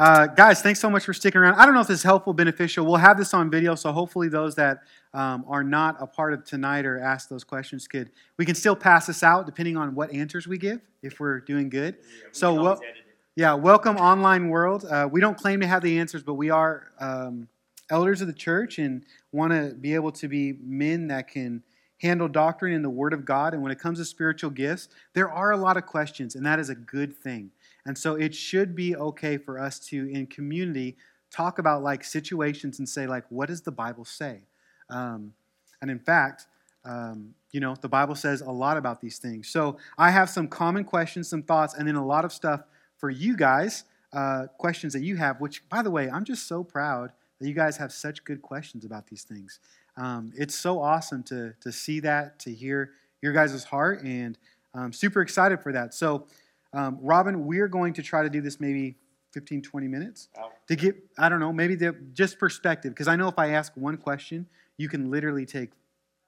[0.00, 1.56] Uh, guys, thanks so much for sticking around.
[1.56, 2.86] I don't know if this is helpful, beneficial.
[2.86, 4.78] We'll have this on video, so hopefully those that
[5.12, 8.74] um, are not a part of tonight or ask those questions could we can still
[8.74, 11.96] pass this out depending on what answers we give if we're doing good.
[12.00, 13.14] Yeah, we So can wel- always edit it.
[13.36, 14.86] Yeah, welcome online world.
[14.86, 17.46] Uh, we don't claim to have the answers, but we are um,
[17.90, 21.62] elders of the church and want to be able to be men that can
[22.00, 23.52] handle doctrine and the Word of God.
[23.52, 26.58] And when it comes to spiritual gifts, there are a lot of questions, and that
[26.58, 27.50] is a good thing.
[27.86, 30.96] And so it should be okay for us to, in community,
[31.30, 34.42] talk about like situations and say like, what does the Bible say?
[34.90, 35.32] Um,
[35.80, 36.46] and in fact,
[36.84, 39.48] um, you know, the Bible says a lot about these things.
[39.48, 42.62] So I have some common questions, some thoughts, and then a lot of stuff
[42.96, 46.64] for you guys, uh, questions that you have, which, by the way, I'm just so
[46.64, 49.58] proud that you guys have such good questions about these things.
[49.96, 52.90] Um, it's so awesome to, to see that, to hear
[53.22, 54.38] your guys' heart, and
[54.74, 55.94] I'm super excited for that.
[55.94, 56.26] So,
[56.72, 58.96] um, Robin, we're going to try to do this maybe
[59.32, 60.50] 15, 20 minutes Wow.
[60.68, 63.72] to get, I don't know, maybe the, just perspective, because I know if I ask
[63.76, 65.70] one question, you can literally take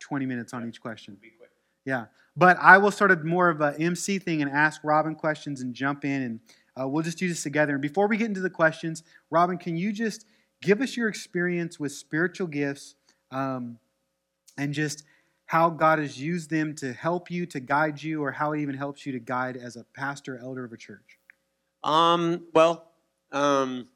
[0.00, 1.16] 20 minutes on each question.
[1.20, 1.50] Be quick.
[1.84, 5.60] Yeah, but I will sort of more of a MC thing and ask Robin questions
[5.60, 6.40] and jump in, and
[6.80, 7.72] uh, we'll just do this together.
[7.72, 10.24] And before we get into the questions, Robin, can you just
[10.60, 12.94] give us your experience with spiritual gifts
[13.32, 13.78] um,
[14.56, 15.04] and just
[15.52, 18.74] how God has used them to help you, to guide you, or how it even
[18.74, 21.18] helps you to guide as a pastor, elder of a church?
[21.84, 22.86] Um, well,
[23.32, 23.88] um,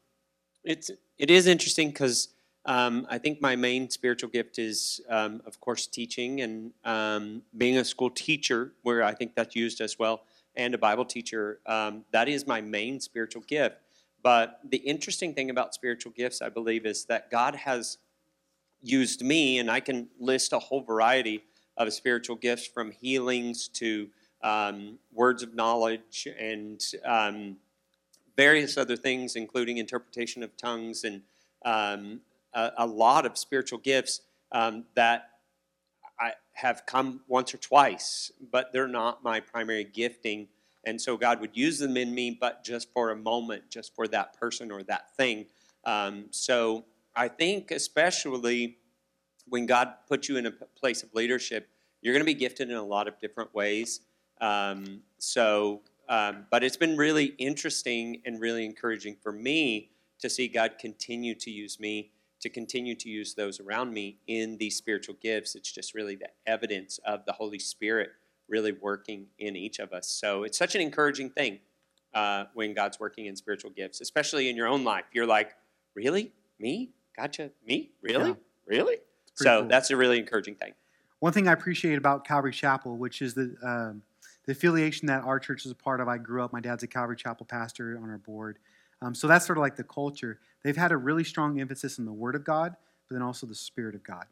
[0.63, 2.27] it's it is interesting because
[2.67, 7.79] um, I think my main spiritual gift is, um, of course, teaching and um, being
[7.79, 11.59] a school teacher, where I think that's used as well, and a Bible teacher.
[11.65, 13.77] Um, that is my main spiritual gift.
[14.21, 17.97] But the interesting thing about spiritual gifts, I believe, is that God has
[18.81, 21.43] used me, and I can list a whole variety
[21.77, 24.07] of spiritual gifts from healings to
[24.43, 27.57] um, words of knowledge and um,
[28.35, 31.21] various other things, including interpretation of tongues and
[31.65, 32.21] um,
[32.53, 34.21] a, a lot of spiritual gifts
[34.51, 35.29] um, that
[36.19, 40.47] I have come once or twice, but they're not my primary gifting.
[40.85, 44.07] And so God would use them in me, but just for a moment, just for
[44.09, 45.45] that person or that thing.
[45.85, 46.85] Um, so
[47.17, 48.77] I think, especially
[49.49, 51.67] when God puts you in a place of leadership,
[52.01, 54.01] you're going to be gifted in a lot of different ways.
[54.39, 59.89] Um, so, um, but it's been really interesting and really encouraging for me
[60.19, 64.57] to see God continue to use me, to continue to use those around me in
[64.57, 65.55] these spiritual gifts.
[65.55, 68.11] It's just really the evidence of the Holy Spirit
[68.47, 70.07] really working in each of us.
[70.07, 71.59] So it's such an encouraging thing
[72.13, 75.05] uh, when God's working in spiritual gifts, especially in your own life.
[75.13, 75.55] You're like,
[75.95, 76.31] really?
[76.59, 76.91] Me?
[77.17, 77.51] Gotcha.
[77.65, 77.91] Me?
[78.01, 78.29] Really?
[78.29, 78.35] Yeah.
[78.65, 78.97] Really?
[79.33, 79.69] So cool.
[79.69, 80.73] that's a really encouraging thing.
[81.19, 84.03] One thing I appreciate about Calvary Chapel, which is the um,
[84.45, 86.07] the affiliation that our church is a part of.
[86.07, 86.53] I grew up.
[86.53, 88.59] My dad's a Calvary Chapel pastor on our board,
[89.01, 90.39] um, so that's sort of like the culture.
[90.63, 92.75] They've had a really strong emphasis on the Word of God,
[93.07, 94.25] but then also the Spirit of God,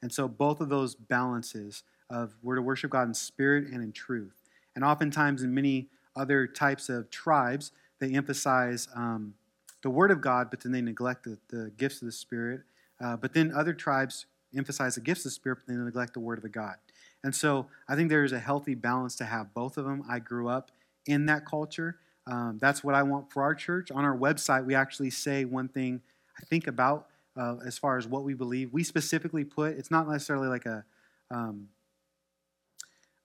[0.00, 3.92] and so both of those balances of we're to worship God in spirit and in
[3.92, 4.42] truth.
[4.74, 9.34] And oftentimes, in many other types of tribes, they emphasize um,
[9.82, 12.62] the Word of God, but then they neglect the, the gifts of the Spirit.
[13.00, 14.26] Uh, but then other tribes
[14.56, 16.76] emphasize the gifts of the Spirit, but they neglect the Word of the God.
[17.24, 20.04] And so I think there's a healthy balance to have both of them.
[20.08, 20.70] I grew up
[21.06, 21.96] in that culture.
[22.26, 23.90] Um, that's what I want for our church.
[23.90, 26.00] On our website, we actually say one thing
[26.38, 28.72] I think about uh, as far as what we believe.
[28.72, 30.84] We specifically put, it's not necessarily like a
[31.30, 31.68] um,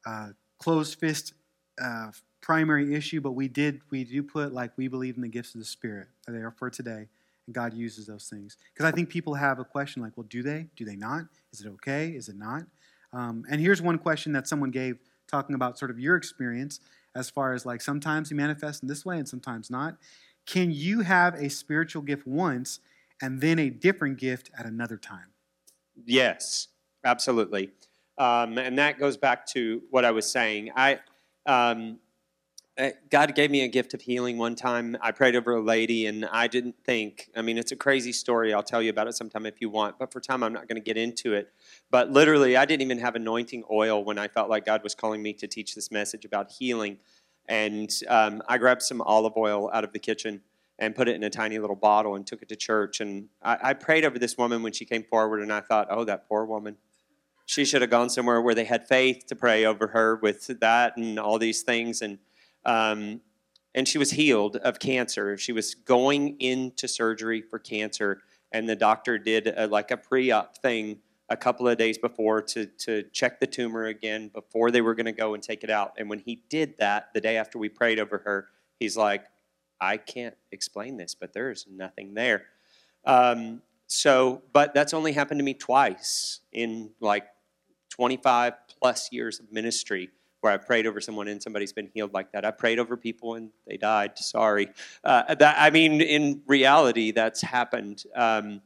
[0.05, 0.29] uh,
[0.59, 1.33] closed fist
[1.81, 2.11] uh,
[2.47, 5.59] primary issue, but we did we do put like we believe in the gifts of
[5.59, 6.07] the Spirit.
[6.29, 7.09] They are for today,
[7.45, 8.55] and God uses those things.
[8.73, 10.67] Because I think people have a question like, well, do they?
[10.77, 11.25] Do they not?
[11.51, 12.07] Is it okay?
[12.07, 12.63] Is it not?
[13.11, 14.97] Um, and here's one question that someone gave
[15.27, 16.79] talking about sort of your experience
[17.15, 19.97] as far as like sometimes you manifest in this way and sometimes not.
[20.45, 22.79] Can you have a spiritual gift once
[23.21, 25.33] and then a different gift at another time?
[26.05, 26.69] Yes,
[27.03, 27.71] absolutely.
[28.17, 30.71] Um, and that goes back to what I was saying.
[30.77, 30.99] I,
[31.45, 31.99] um,
[33.09, 34.97] God gave me a gift of healing one time.
[35.01, 37.29] I prayed over a lady, and I didn't think.
[37.35, 38.53] I mean, it's a crazy story.
[38.53, 39.97] I'll tell you about it sometime if you want.
[39.97, 41.51] But for time, I'm not going to get into it.
[41.89, 45.23] But literally, I didn't even have anointing oil when I felt like God was calling
[45.23, 46.99] me to teach this message about healing.
[47.49, 50.41] And um, I grabbed some olive oil out of the kitchen
[50.77, 52.99] and put it in a tiny little bottle and took it to church.
[52.99, 56.03] And I, I prayed over this woman when she came forward, and I thought, oh,
[56.03, 56.77] that poor woman.
[57.47, 60.97] She should have gone somewhere where they had faith to pray over her with that
[60.97, 62.01] and all these things.
[62.01, 62.19] And
[62.67, 63.21] um,
[63.73, 65.37] and she was healed of cancer.
[65.37, 68.21] She was going into surgery for cancer,
[68.51, 70.99] and the doctor did a, like a pre-op thing
[71.29, 75.05] a couple of days before to to check the tumor again before they were going
[75.05, 75.93] to go and take it out.
[75.97, 78.47] And when he did that, the day after we prayed over her,
[78.79, 79.25] he's like,
[79.79, 82.45] I can't explain this, but there's nothing there.
[83.05, 87.25] Um, so, but that's only happened to me twice in like
[87.91, 90.09] 25 plus years of ministry
[90.41, 92.45] where I prayed over someone and somebody's been healed like that.
[92.45, 94.17] I prayed over people and they died.
[94.17, 94.69] Sorry.
[95.03, 98.03] Uh, that, I mean, in reality, that's happened.
[98.15, 98.61] Um,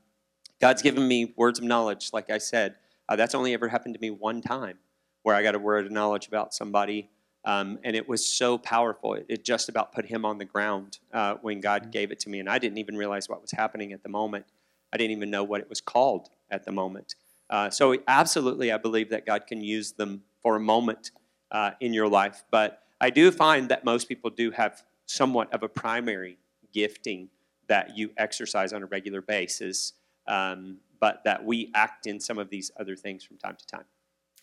[0.59, 2.75] God's given me words of knowledge, like I said.
[3.07, 4.77] Uh, that's only ever happened to me one time
[5.23, 7.09] where I got a word of knowledge about somebody.
[7.43, 9.15] Um, and it was so powerful.
[9.15, 11.91] It, it, just about put him on the ground uh, when God mm-hmm.
[11.91, 12.39] gave it to me.
[12.39, 14.45] And I didn't even realize what was happening at the moment.
[14.93, 17.15] I didn't even know what it was called at the moment.
[17.49, 21.11] Uh, so, absolutely, I believe that God can use them for a moment
[21.51, 22.43] uh, in your life.
[22.51, 26.37] But I do find that most people do have somewhat of a primary
[26.73, 27.29] gifting
[27.67, 29.93] that you exercise on a regular basis,
[30.27, 33.85] um, but that we act in some of these other things from time to time.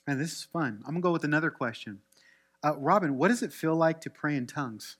[0.06, 0.82] And this is fun.
[0.86, 2.00] I'm going to go with another question.
[2.64, 4.96] Uh, Robin, what does it feel like to pray in tongues?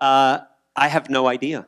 [0.00, 0.38] Uh,
[0.74, 1.66] I have no idea,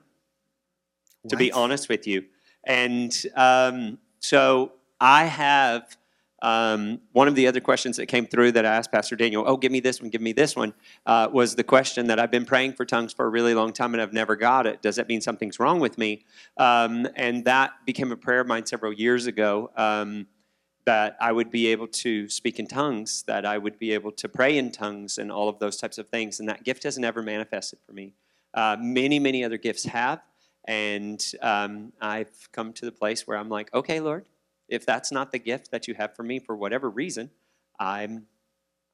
[1.23, 1.31] what?
[1.31, 2.25] to be honest with you.
[2.65, 5.97] And um, so I have
[6.45, 9.57] um, one of the other questions that came through that I asked Pastor Daniel, oh,
[9.57, 10.75] give me this one, give me this one,
[11.07, 13.95] uh, was the question that I've been praying for tongues for a really long time
[13.95, 14.83] and I've never got it.
[14.83, 16.27] Does that mean something's wrong with me?
[16.59, 20.27] Um, and that became a prayer of mine several years ago um,
[20.85, 24.29] that I would be able to speak in tongues, that I would be able to
[24.29, 26.41] pray in tongues and all of those types of things.
[26.41, 28.13] And that gift has never manifested for me.
[28.53, 30.21] Uh, many, many other gifts have.
[30.67, 34.27] And um, I've come to the place where I'm like, okay, Lord,
[34.69, 37.31] if that's not the gift that you have for me for whatever reason,
[37.79, 38.27] I'm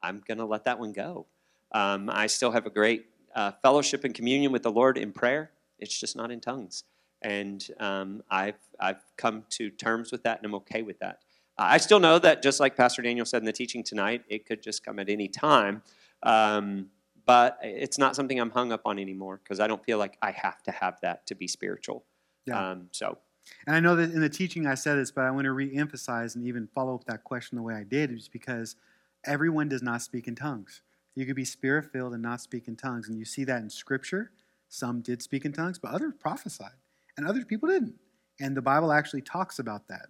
[0.02, 1.26] I'm going to let that one go.
[1.72, 5.50] Um, I still have a great uh, fellowship and communion with the Lord in prayer.
[5.78, 6.84] It's just not in tongues,
[7.22, 11.20] and um, I've I've come to terms with that, and I'm okay with that.
[11.58, 14.46] Uh, I still know that, just like Pastor Daniel said in the teaching tonight, it
[14.46, 15.82] could just come at any time.
[16.22, 16.90] Um,
[17.26, 20.32] but it's not something I'm hung up on anymore because I don't feel like I
[20.32, 22.04] have to have that to be spiritual.
[22.46, 22.70] Yeah.
[22.70, 23.18] Um, so
[23.66, 26.34] and I know that in the teaching I said this, but I want to re-emphasize
[26.34, 28.76] and even follow up that question the way I did, is because
[29.24, 30.82] everyone does not speak in tongues.
[31.14, 33.70] You could be spirit filled and not speak in tongues, and you see that in
[33.70, 34.30] Scripture.
[34.68, 36.78] Some did speak in tongues, but others prophesied,
[37.16, 37.94] and other people didn't.
[38.40, 40.06] And the Bible actually talks about that.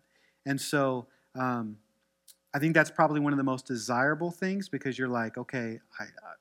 [0.47, 1.77] And so um,
[2.55, 6.05] I think that's probably one of the most desirable things because you're like, okay, I,
[6.05, 6.35] uh,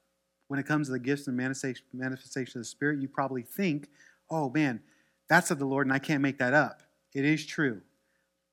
[0.48, 3.88] when it comes to the gifts and manifestation, manifestation of the Spirit, you probably think,
[4.30, 4.82] oh man,
[5.30, 6.82] that's of the Lord, and I can't make that up.
[7.14, 7.82] It is true.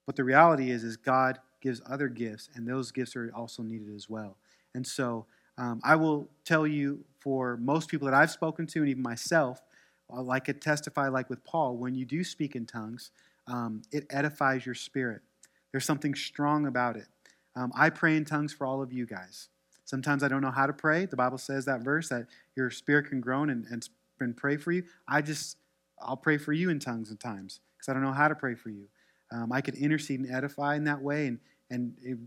[0.06, 3.94] But the reality is, is God gives other gifts, and those gifts are also needed
[3.94, 4.36] as well.
[4.74, 5.26] And so
[5.58, 9.60] um, I will tell you, for most people that I've spoken to, and even myself,
[10.14, 13.10] uh, like it testify, like with Paul, when you do speak in tongues,
[13.48, 15.22] um, it edifies your spirit.
[15.72, 17.06] There's something strong about it.
[17.56, 19.48] Um, I pray in tongues for all of you guys.
[19.84, 21.06] Sometimes I don't know how to pray.
[21.06, 23.88] The Bible says that verse that your spirit can groan and, and,
[24.20, 24.84] and pray for you.
[25.08, 25.56] I just
[26.00, 28.54] I'll pray for you in tongues at times because I don't know how to pray
[28.54, 28.88] for you.
[29.32, 31.38] Um, I could intercede and edify in that way, and
[31.70, 32.18] and it,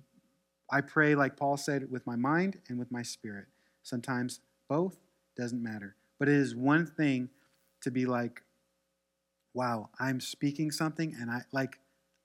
[0.71, 3.45] I pray like Paul said with my mind and with my spirit.
[3.83, 4.97] Sometimes both
[5.37, 7.29] doesn't matter, but it is one thing
[7.81, 8.43] to be like,
[9.53, 11.79] wow, I'm speaking something, and I like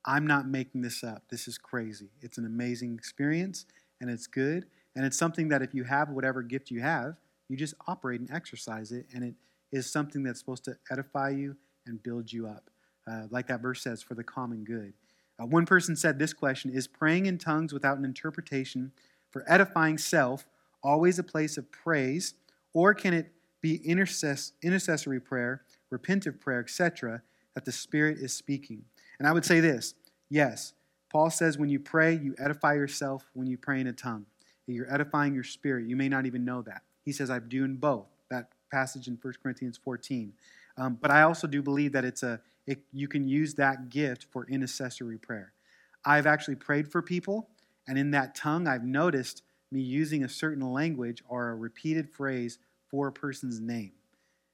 [0.04, 1.22] I'm not making this up.
[1.30, 2.10] This is crazy.
[2.20, 3.66] It's an amazing experience,
[4.00, 4.66] and it's good,
[4.96, 7.16] and it's something that if you have whatever gift you have,
[7.48, 9.34] you just operate and exercise it, and it
[9.70, 12.70] is something that's supposed to edify you and build you up.
[13.06, 14.92] Uh, like that verse says, for the common good.
[15.38, 18.92] Uh, one person said this question Is praying in tongues without an interpretation
[19.30, 20.46] for edifying self
[20.82, 22.34] always a place of praise,
[22.72, 23.32] or can it
[23.62, 27.22] be intercess- intercessory prayer, repentive prayer, etc.,
[27.54, 28.84] that the Spirit is speaking?
[29.18, 29.94] And I would say this
[30.28, 30.72] yes,
[31.10, 34.26] Paul says when you pray, you edify yourself when you pray in a tongue.
[34.66, 35.86] You're edifying your spirit.
[35.86, 36.82] You may not even know that.
[37.04, 38.06] He says, I'm doing both.
[38.30, 40.32] That passage in 1 Corinthians 14.
[40.76, 44.26] Um, but I also do believe that it's a it, you can use that gift
[44.30, 45.52] for intercessory prayer.
[46.04, 47.48] I've actually prayed for people,
[47.86, 52.58] and in that tongue, I've noticed me using a certain language or a repeated phrase
[52.88, 53.92] for a person's name.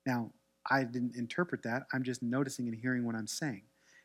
[0.06, 0.32] Now,
[0.70, 1.84] I didn't interpret that.
[1.92, 3.62] I'm just noticing and hearing what I'm saying.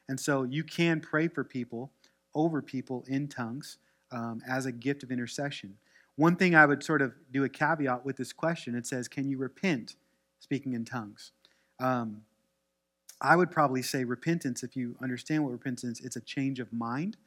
[0.07, 1.91] And so you can pray for people,
[2.33, 3.77] over people in tongues
[4.11, 5.77] um, as a gift of intercession.
[6.15, 9.27] One thing I would sort of do a caveat with this question it says, Can
[9.27, 9.95] you repent
[10.39, 11.31] speaking in tongues?
[11.79, 12.21] Um,
[13.21, 16.71] I would probably say repentance, if you understand what repentance is, it's a change of
[16.73, 17.17] mind.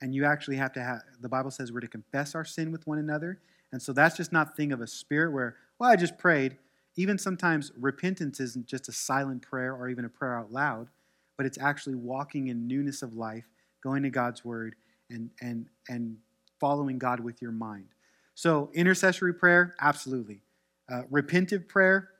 [0.00, 2.86] And you actually have to have, the Bible says we're to confess our sin with
[2.86, 3.40] one another.
[3.72, 6.56] And so that's just not thing of a spirit where, well, I just prayed.
[6.96, 10.88] Even sometimes repentance isn't just a silent prayer or even a prayer out loud,
[11.36, 13.44] but it's actually walking in newness of life,
[13.82, 14.74] going to God's word
[15.10, 16.16] and and and
[16.60, 17.86] following God with your mind.
[18.34, 20.42] So intercessory prayer, absolutely.
[20.90, 22.10] Uh, repentive prayer,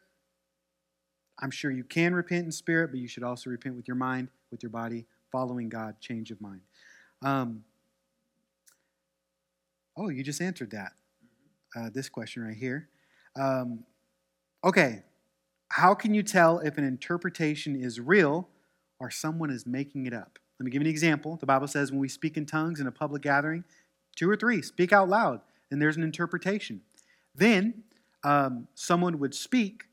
[1.40, 4.28] I'm sure you can repent in spirit, but you should also repent with your mind,
[4.50, 6.60] with your body, following God, change of mind.
[7.22, 7.64] Um,
[9.96, 10.92] oh, you just answered that.
[11.76, 12.88] Uh, this question right here.
[13.36, 13.84] Um,
[14.64, 15.02] okay,
[15.68, 18.48] how can you tell if an interpretation is real
[18.98, 20.38] or someone is making it up?
[20.58, 21.36] Let me give you an example.
[21.36, 23.64] The Bible says when we speak in tongues in a public gathering,
[24.16, 25.40] two or three speak out loud,
[25.70, 26.80] and there's an interpretation.
[27.34, 27.84] Then
[28.24, 29.84] um, someone would speak,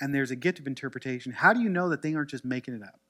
[0.00, 1.32] and there's a gift of interpretation.
[1.32, 3.00] How do you know that they aren't just making it up?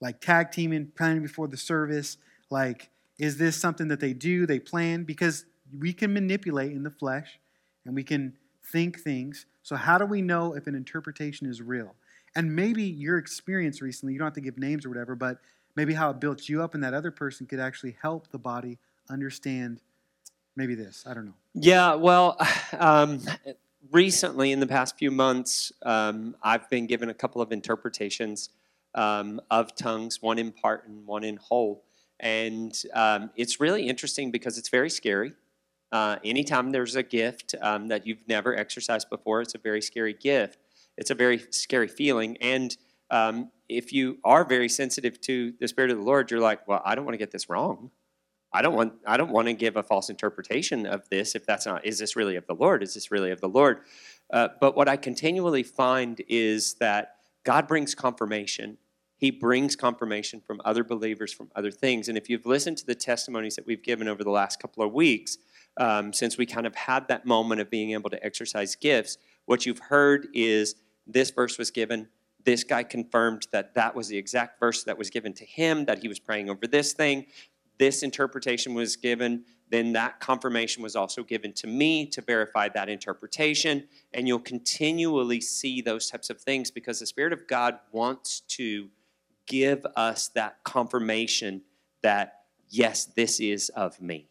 [0.00, 2.16] Like tag teaming, planning before the service.
[2.50, 5.04] Like, is this something that they do, they plan?
[5.04, 5.44] Because
[5.78, 7.38] we can manipulate in the flesh
[7.84, 8.36] and we can
[8.72, 9.46] think things.
[9.62, 11.94] So, how do we know if an interpretation is real?
[12.34, 15.38] And maybe your experience recently, you don't have to give names or whatever, but
[15.76, 18.78] maybe how it built you up and that other person could actually help the body
[19.08, 19.80] understand
[20.56, 21.04] maybe this.
[21.06, 21.34] I don't know.
[21.54, 22.36] Yeah, well,
[22.78, 23.20] um,
[23.90, 28.50] recently in the past few months, um, I've been given a couple of interpretations
[28.94, 31.84] um, of tongues, one in part and one in whole.
[32.20, 35.32] And um, it's really interesting because it's very scary.
[35.90, 40.14] Uh, anytime there's a gift um, that you've never exercised before, it's a very scary
[40.14, 40.58] gift.
[40.96, 42.36] It's a very scary feeling.
[42.40, 42.76] And
[43.10, 46.80] um, if you are very sensitive to the Spirit of the Lord, you're like, well,
[46.84, 47.90] I don't want to get this wrong.
[48.52, 51.66] I don't want I don't want to give a false interpretation of this if that's
[51.66, 52.82] not is this really of the Lord?
[52.82, 53.80] Is this really of the Lord?
[54.30, 58.78] Uh, but what I continually find is that God brings confirmation.
[59.16, 62.08] He brings confirmation from other believers, from other things.
[62.08, 64.92] And if you've listened to the testimonies that we've given over the last couple of
[64.92, 65.38] weeks,
[65.76, 69.64] um, since we kind of had that moment of being able to exercise gifts, what
[69.64, 70.74] you've heard is
[71.06, 72.08] this verse was given.
[72.44, 76.00] This guy confirmed that that was the exact verse that was given to him, that
[76.00, 77.26] he was praying over this thing.
[77.78, 79.44] This interpretation was given.
[79.70, 83.88] Then that confirmation was also given to me to verify that interpretation.
[84.12, 88.88] And you'll continually see those types of things because the Spirit of God wants to
[89.46, 91.62] give us that confirmation
[92.02, 94.28] that, yes, this is of me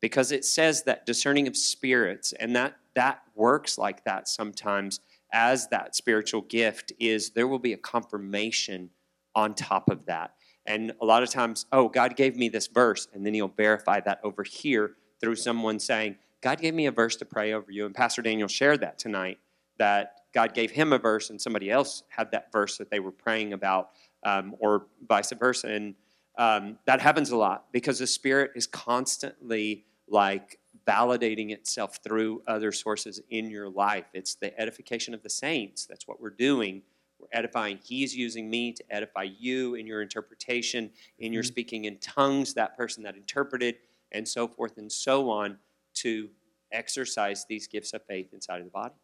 [0.00, 5.00] because it says that discerning of spirits and that that works like that sometimes
[5.32, 8.90] as that spiritual gift is there will be a confirmation
[9.34, 10.34] on top of that
[10.70, 14.00] and a lot of times oh god gave me this verse and then he'll verify
[14.00, 17.86] that over here through someone saying god gave me a verse to pray over you
[17.86, 19.38] and pastor daniel shared that tonight
[19.78, 23.12] that god gave him a verse and somebody else had that verse that they were
[23.12, 23.90] praying about
[24.24, 25.94] um, or vice versa and
[26.38, 32.72] um, that happens a lot because the spirit is constantly like validating itself through other
[32.72, 34.06] sources in your life.
[34.12, 35.86] It's the edification of the saints.
[35.86, 36.82] That's what we're doing.
[37.20, 37.78] We're edifying.
[37.84, 41.48] He's using me to edify you in your interpretation, in your mm-hmm.
[41.48, 43.76] speaking in tongues, that person that interpreted,
[44.12, 45.58] and so forth and so on
[45.94, 46.30] to
[46.72, 48.94] exercise these gifts of faith inside of the body.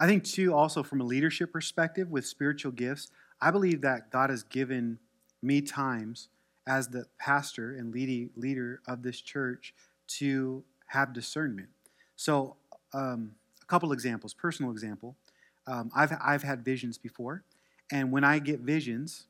[0.00, 3.10] I think, too, also from a leadership perspective with spiritual gifts,
[3.40, 4.98] I believe that God has given
[5.42, 6.28] me times
[6.66, 9.74] as the pastor and leading leader of this church
[10.06, 11.68] to have discernment.
[12.16, 12.56] So,
[12.92, 15.16] um, a couple examples, personal example.
[15.66, 17.44] Um, I've, I've had visions before,
[17.90, 19.26] and when I get visions,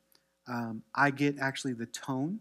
[0.48, 2.40] um, I get actually the tone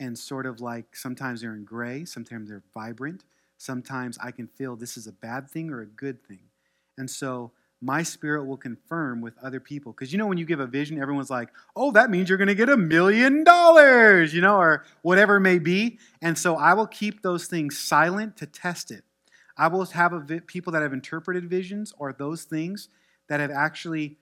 [0.00, 3.24] and sort of like sometimes they're in gray, sometimes they're vibrant,
[3.58, 6.40] sometimes I can feel this is a bad thing or a good thing.
[6.98, 9.92] And so my spirit will confirm with other people.
[9.92, 12.48] Because you know, when you give a vision, everyone's like, oh, that means you're going
[12.48, 15.98] to get a million dollars, you know, or whatever it may be.
[16.22, 19.04] And so I will keep those things silent to test it.
[19.56, 22.88] I will have vi- people that have interpreted visions or those things
[23.28, 24.18] that have actually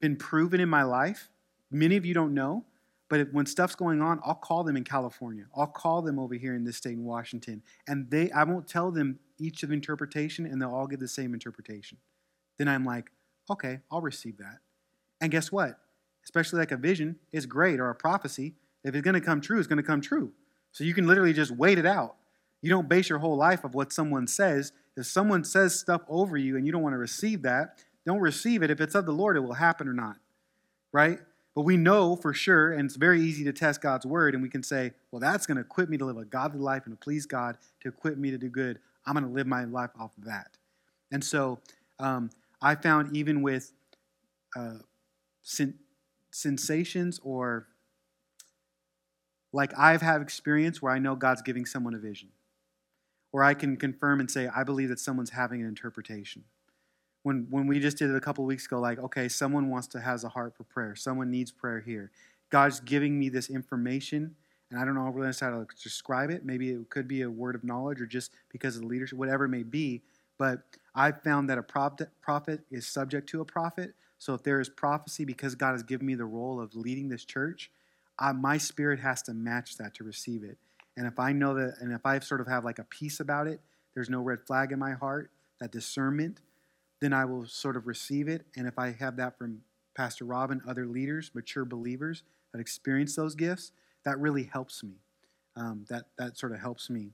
[0.00, 1.28] been proven in my life.
[1.70, 2.64] Many of you don't know,
[3.08, 5.46] but if, when stuff's going on, I'll call them in California.
[5.56, 8.90] I'll call them over here in this state in Washington, and they I won't tell
[8.90, 11.98] them each of interpretation, and they'll all give the same interpretation
[12.58, 13.10] then I'm like,
[13.50, 14.58] okay, I'll receive that.
[15.20, 15.78] And guess what?
[16.24, 18.54] Especially like a vision is great or a prophecy.
[18.82, 20.32] If it's going to come true, it's going to come true.
[20.72, 22.16] So you can literally just wait it out.
[22.62, 24.72] You don't base your whole life of what someone says.
[24.96, 28.62] If someone says stuff over you and you don't want to receive that, don't receive
[28.62, 28.70] it.
[28.70, 30.16] If it's of the Lord, it will happen or not.
[30.92, 31.18] Right?
[31.54, 34.48] But we know for sure, and it's very easy to test God's word, and we
[34.48, 37.02] can say, well, that's going to equip me to live a godly life and to
[37.02, 38.80] please God, to equip me to do good.
[39.06, 40.56] I'm going to live my life off of that.
[41.12, 41.60] And so,
[42.00, 42.30] um,
[42.60, 43.72] I found even with
[44.56, 44.78] uh,
[45.42, 45.78] sen-
[46.30, 47.68] sensations or
[49.52, 52.30] like I've had experience where I know God's giving someone a vision,
[53.30, 56.42] or I can confirm and say, I believe that someone's having an interpretation.
[57.24, 60.00] When, when we just did it a couple weeks ago, like, okay, someone wants to
[60.00, 60.94] has a heart for prayer.
[60.94, 62.10] Someone needs prayer here.
[62.50, 64.36] God's giving me this information,
[64.70, 66.44] and I don't know really how to describe it.
[66.44, 69.46] Maybe it could be a word of knowledge or just because of the leadership, whatever
[69.46, 70.02] it may be.
[70.38, 70.60] But
[70.94, 73.94] I've found that a prophet, prophet is subject to a prophet.
[74.18, 77.24] So if there is prophecy because God has given me the role of leading this
[77.24, 77.70] church,
[78.18, 80.58] I, my spirit has to match that to receive it.
[80.96, 83.46] And if I know that, and if I sort of have like a peace about
[83.46, 83.60] it,
[83.94, 86.40] there's no red flag in my heart, that discernment,
[87.00, 88.46] then I will sort of receive it.
[88.56, 89.60] And if I have that from
[89.94, 92.22] Pastor Rob and other leaders, mature believers
[92.52, 93.72] that experience those gifts,
[94.04, 94.96] that really helps me.
[95.56, 97.12] Um, that that sort of helps me.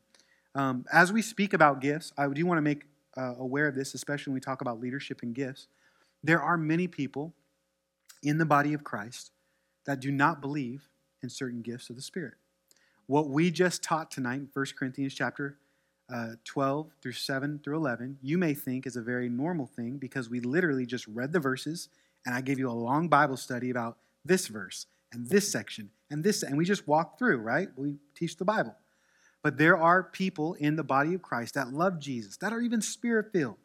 [0.55, 2.85] Um, as we speak about gifts, I do want to make
[3.17, 5.69] uh, aware of this, especially when we talk about leadership and gifts.
[6.23, 7.35] There are many people
[8.23, 9.31] in the body of Christ
[9.87, 10.89] that do not believe
[11.23, 12.35] in certain gifts of the Spirit.
[13.07, 15.59] What we just taught tonight in 1 Corinthians chapter
[16.13, 20.29] uh, 12 through 7 through 11, you may think is a very normal thing because
[20.29, 21.89] we literally just read the verses
[22.27, 26.23] and I gave you a long Bible study about this verse and this section and
[26.23, 27.69] this, and we just walk through, right?
[27.77, 28.75] We teach the Bible.
[29.43, 32.83] But there are people in the body of Christ that love Jesus, that are even
[32.83, 33.57] spirit filled,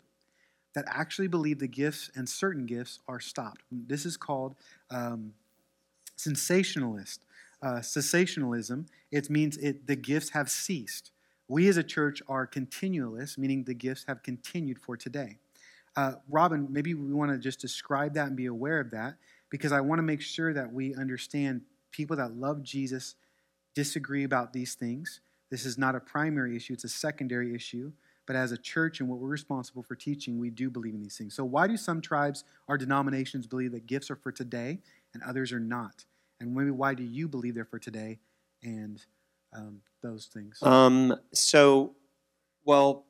[0.73, 3.63] that actually believe the gifts and certain gifts are stopped.
[3.71, 4.55] This is called
[4.89, 5.33] um,
[6.17, 7.19] cessationalist.
[7.61, 11.11] Uh, cessationalism, it means it, the gifts have ceased.
[11.47, 15.37] We as a church are continualists, meaning the gifts have continued for today.
[15.95, 19.15] Uh, Robin, maybe we want to just describe that and be aware of that
[19.49, 21.61] because I want to make sure that we understand
[21.91, 23.15] people that love Jesus
[23.75, 25.21] disagree about these things.
[25.49, 27.91] This is not a primary issue, it's a secondary issue.
[28.25, 31.15] But as a church and what we're responsible for teaching, we do believe in these
[31.15, 31.35] things.
[31.35, 34.79] So, why do some tribes or denominations believe that gifts are for today
[35.13, 36.05] and others are not?
[36.39, 38.17] And maybe why do you believe they're for today
[38.63, 39.05] and
[39.55, 40.61] um, those things?
[40.61, 41.95] Um, so,
[42.63, 43.05] well,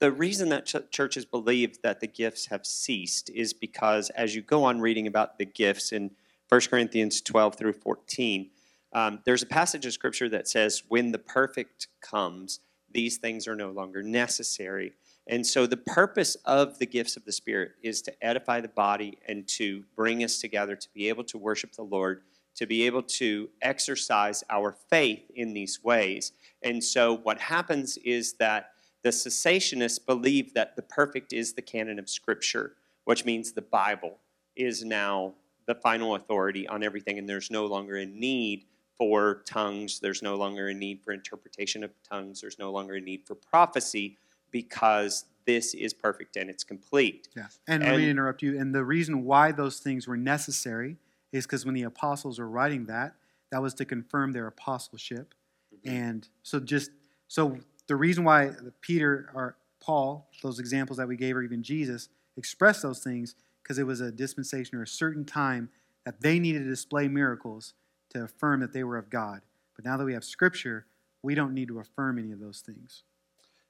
[0.00, 4.42] the reason that ch- churches believe that the gifts have ceased is because as you
[4.42, 6.10] go on reading about the gifts in
[6.48, 8.50] 1 Corinthians 12 through 14,
[8.92, 13.56] um, there's a passage of scripture that says, When the perfect comes, these things are
[13.56, 14.92] no longer necessary.
[15.26, 19.18] And so, the purpose of the gifts of the Spirit is to edify the body
[19.28, 22.22] and to bring us together to be able to worship the Lord,
[22.58, 26.32] to be able to exercise our faith in these ways.
[26.62, 28.72] And so, what happens is that
[29.04, 34.18] the cessationists believe that the perfect is the canon of Scripture, which means the Bible
[34.56, 35.34] is now
[35.66, 38.64] the final authority on everything, and there's no longer a need
[38.96, 40.00] for tongues.
[40.00, 42.40] There's no longer a need for interpretation of tongues.
[42.40, 44.18] There's no longer a need for prophecy
[44.50, 47.28] because this is perfect and it's complete.
[47.36, 47.46] Yeah.
[47.68, 48.58] And, and let me interrupt you.
[48.58, 50.96] And the reason why those things were necessary
[51.32, 53.14] is because when the apostles were writing that,
[53.50, 55.34] that was to confirm their apostleship.
[55.74, 55.96] Mm-hmm.
[55.96, 56.90] And so just
[57.28, 62.08] so the reason why Peter or Paul, those examples that we gave, or even Jesus,
[62.36, 65.68] expressed those things, because it was a dispensation or a certain time
[66.04, 67.74] that they needed to display miracles
[68.10, 69.42] to affirm that they were of God.
[69.76, 70.86] But now that we have Scripture,
[71.22, 73.02] we don't need to affirm any of those things.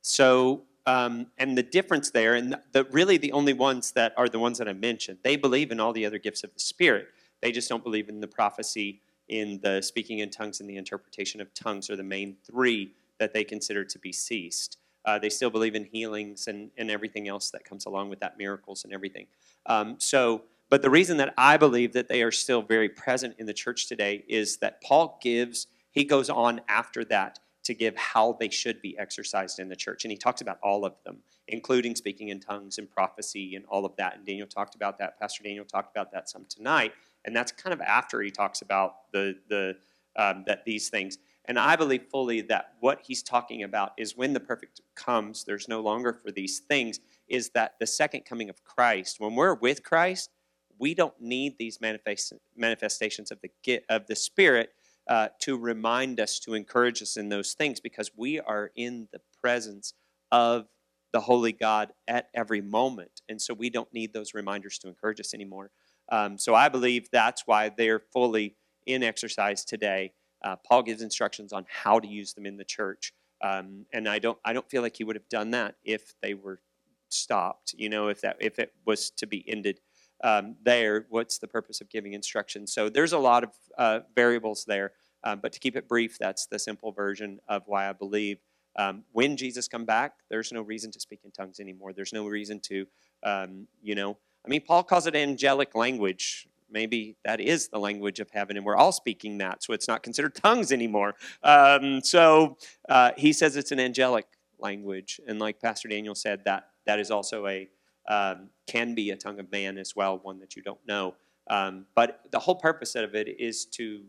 [0.02, 4.38] So, um, and the difference there, and the, really the only ones that are the
[4.38, 7.08] ones that I mentioned, they believe in all the other gifts of the Spirit.
[7.40, 11.40] They just don't believe in the prophecy, in the speaking in tongues, and the interpretation
[11.40, 14.78] of tongues are the main three that they consider to be ceased.
[15.04, 18.36] Uh, they still believe in healings and, and everything else that comes along with that,
[18.36, 19.26] miracles and everything.
[19.66, 23.46] Um, so, but the reason that I believe that they are still very present in
[23.46, 28.36] the church today is that Paul gives, he goes on after that to give how
[28.38, 30.04] they should be exercised in the church.
[30.04, 33.84] And he talks about all of them, including speaking in tongues and prophecy and all
[33.84, 34.16] of that.
[34.16, 35.18] And Daniel talked about that.
[35.18, 36.92] Pastor Daniel talked about that some tonight.
[37.24, 39.76] And that's kind of after he talks about the, the
[40.16, 41.18] um, that these things.
[41.44, 45.68] And I believe fully that what he's talking about is when the perfect comes, there's
[45.68, 49.82] no longer for these things, is that the second coming of Christ, when we're with
[49.82, 50.30] Christ,
[50.78, 54.70] we don't need these manifest, manifestations of the of the Spirit
[55.08, 59.20] uh, to remind us, to encourage us in those things, because we are in the
[59.40, 59.94] presence
[60.30, 60.66] of
[61.12, 65.20] the Holy God at every moment, and so we don't need those reminders to encourage
[65.20, 65.70] us anymore.
[66.10, 70.12] Um, so I believe that's why they're fully in exercise today.
[70.42, 74.18] Uh, Paul gives instructions on how to use them in the church, um, and I
[74.18, 76.60] don't I don't feel like he would have done that if they were
[77.08, 77.74] stopped.
[77.76, 79.80] You know, if that if it was to be ended
[80.22, 82.72] um, there, what's the purpose of giving instructions?
[82.72, 84.92] So there's a lot of uh, variables there,
[85.24, 88.38] um, but to keep it brief, that's the simple version of why I believe
[88.78, 91.92] um, when Jesus come back, there's no reason to speak in tongues anymore.
[91.92, 92.86] There's no reason to,
[93.24, 94.16] um, you know,
[94.48, 96.48] I mean, Paul calls it angelic language.
[96.70, 100.02] Maybe that is the language of heaven, and we're all speaking that, so it's not
[100.02, 101.16] considered tongues anymore.
[101.42, 102.56] Um, so
[102.88, 104.24] uh, he says it's an angelic
[104.58, 107.68] language, and like Pastor Daniel said, that that is also a
[108.08, 111.14] um, can be a tongue of man as well, one that you don't know.
[111.50, 114.00] Um, but the whole purpose of it is to,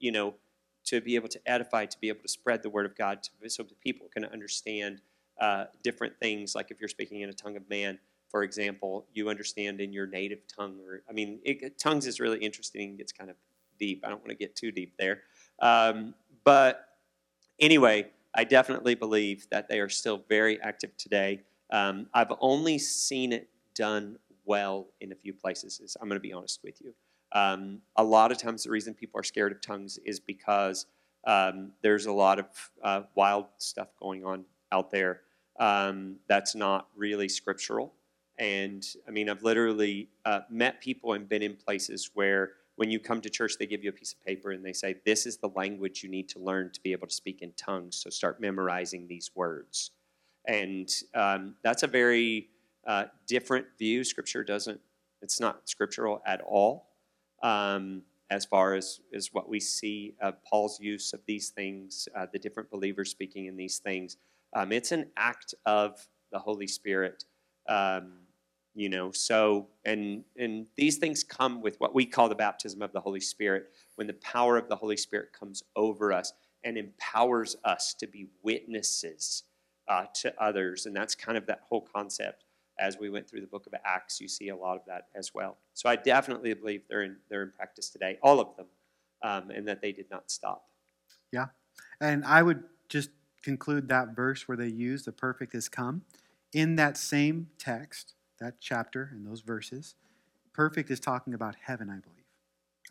[0.00, 0.34] you know,
[0.86, 3.48] to be able to edify, to be able to spread the word of God, to,
[3.48, 5.02] so that people can understand
[5.40, 6.56] uh, different things.
[6.56, 8.00] Like if you're speaking in a tongue of man,
[8.34, 10.80] for example, you understand in your native tongue.
[10.84, 12.96] Or I mean, it, tongues is really interesting.
[12.98, 13.36] It's kind of
[13.78, 14.02] deep.
[14.04, 15.20] I don't want to get too deep there,
[15.60, 16.88] um, but
[17.60, 21.42] anyway, I definitely believe that they are still very active today.
[21.70, 25.78] Um, I've only seen it done well in a few places.
[25.78, 26.92] Is I'm going to be honest with you.
[27.30, 30.86] Um, a lot of times, the reason people are scared of tongues is because
[31.24, 32.46] um, there's a lot of
[32.82, 35.20] uh, wild stuff going on out there
[35.58, 37.94] um, that's not really scriptural.
[38.38, 42.98] And I mean, I've literally uh, met people and been in places where when you
[42.98, 45.36] come to church, they give you a piece of paper and they say, This is
[45.36, 47.96] the language you need to learn to be able to speak in tongues.
[47.96, 49.92] So start memorizing these words.
[50.46, 52.48] And um, that's a very
[52.86, 54.04] uh, different view.
[54.04, 54.80] Scripture doesn't,
[55.22, 56.88] it's not scriptural at all
[57.42, 62.26] um, as far as, as what we see of Paul's use of these things, uh,
[62.32, 64.16] the different believers speaking in these things.
[64.54, 67.24] Um, it's an act of the Holy Spirit.
[67.68, 68.23] Um,
[68.74, 72.92] you know so and and these things come with what we call the baptism of
[72.92, 76.32] the holy spirit when the power of the holy spirit comes over us
[76.64, 79.44] and empowers us to be witnesses
[79.88, 80.86] uh, to others.
[80.86, 82.44] And that's kind of that whole concept
[82.80, 84.20] as we went through the book of acts.
[84.20, 85.58] You see a lot of that as well.
[85.74, 88.66] So i definitely believe they're in they're in practice today all of them
[89.22, 90.64] um, and that they did not stop.
[91.32, 91.46] Yeah.
[92.00, 93.10] And i would just
[93.42, 96.02] conclude that verse where they use the perfect has come.
[96.52, 99.94] In that same text that chapter and those verses.
[100.52, 102.24] Perfect is talking about heaven, I believe.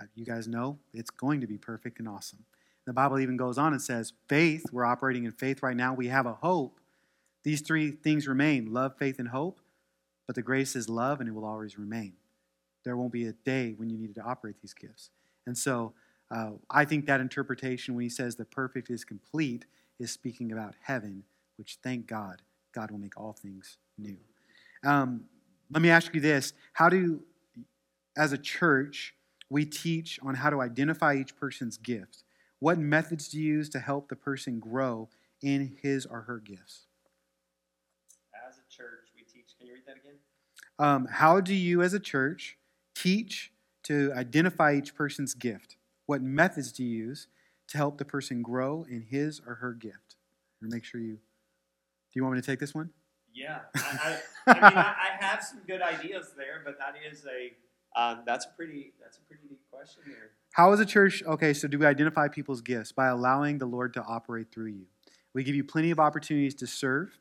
[0.01, 2.43] Uh, you guys know it's going to be perfect and awesome.
[2.85, 5.93] The Bible even goes on and says, faith, we're operating in faith right now.
[5.93, 6.79] We have a hope.
[7.43, 9.59] These three things remain love, faith, and hope.
[10.25, 12.13] But the grace is love, and it will always remain.
[12.83, 15.11] There won't be a day when you need to operate these gifts.
[15.45, 15.93] And so
[16.31, 19.65] uh, I think that interpretation, when he says the perfect is complete,
[19.99, 21.23] is speaking about heaven,
[21.57, 22.41] which thank God,
[22.73, 24.17] God will make all things new.
[24.83, 25.25] Um,
[25.73, 27.21] let me ask you this How do,
[28.15, 29.15] as a church,
[29.49, 32.23] we teach on how to identify each person's gift?
[32.59, 35.09] What methods do you use to help the person grow
[35.41, 36.85] in his or her gifts?
[38.47, 39.57] As a church, we teach.
[39.57, 40.19] Can you read that again?
[40.79, 42.57] Um, how do you, as a church,
[42.95, 43.51] teach
[43.83, 45.75] to identify each person's gift?
[46.05, 47.27] What methods do you use
[47.69, 50.15] to help the person grow in his or her gift?
[50.61, 51.15] And make sure you.
[51.15, 52.91] Do you want me to take this one?
[53.33, 57.25] Yeah, I, I, I mean, I, I, have some good ideas there, but that is
[57.25, 57.53] a
[57.99, 60.31] um, that's a pretty that's a pretty deep question there.
[60.53, 61.53] How is a church okay?
[61.53, 64.85] So do we identify people's gifts by allowing the Lord to operate through you?
[65.33, 67.17] We give you plenty of opportunities to serve,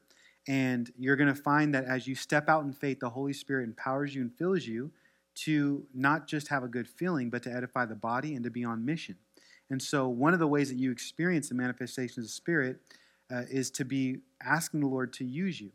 [0.46, 3.64] and you're going to find that as you step out in faith, the Holy Spirit
[3.64, 4.92] empowers you and fills you
[5.34, 8.64] to not just have a good feeling, but to edify the body and to be
[8.64, 9.16] on mission.
[9.70, 12.80] And so, one of the ways that you experience the manifestations of the Spirit
[13.32, 15.70] uh, is to be asking the Lord to use you.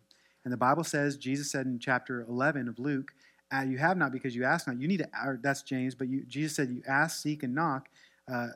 [0.47, 3.11] And the Bible says, Jesus said in chapter 11 of Luke,
[3.53, 4.79] uh, you have not because you ask not.
[4.79, 7.89] You need to, that's James, but you, Jesus said, you ask, seek, and knock.
[8.31, 8.47] Uh,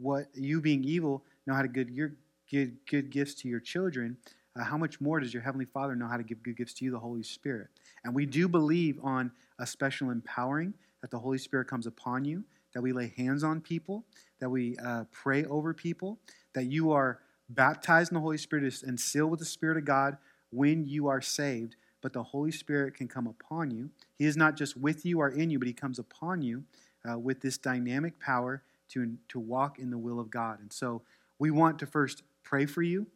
[0.00, 2.12] what you being evil know how to give your,
[2.48, 4.16] give good gifts to your children.
[4.54, 6.84] Uh, how much more does your heavenly Father know how to give good gifts to
[6.84, 7.66] you, the Holy Spirit?
[8.04, 12.44] And we do believe on a special empowering that the Holy Spirit comes upon you,
[12.74, 14.04] that we lay hands on people,
[14.38, 16.20] that we uh, pray over people,
[16.52, 20.16] that you are baptized in the Holy Spirit and sealed with the Spirit of God
[20.50, 23.90] when you are saved, but the Holy Spirit can come upon you.
[24.18, 26.64] He is not just with you or in you, but He comes upon you
[27.08, 30.60] uh, with this dynamic power to, to walk in the will of God.
[30.60, 31.02] And so
[31.38, 33.06] we want to first pray for you,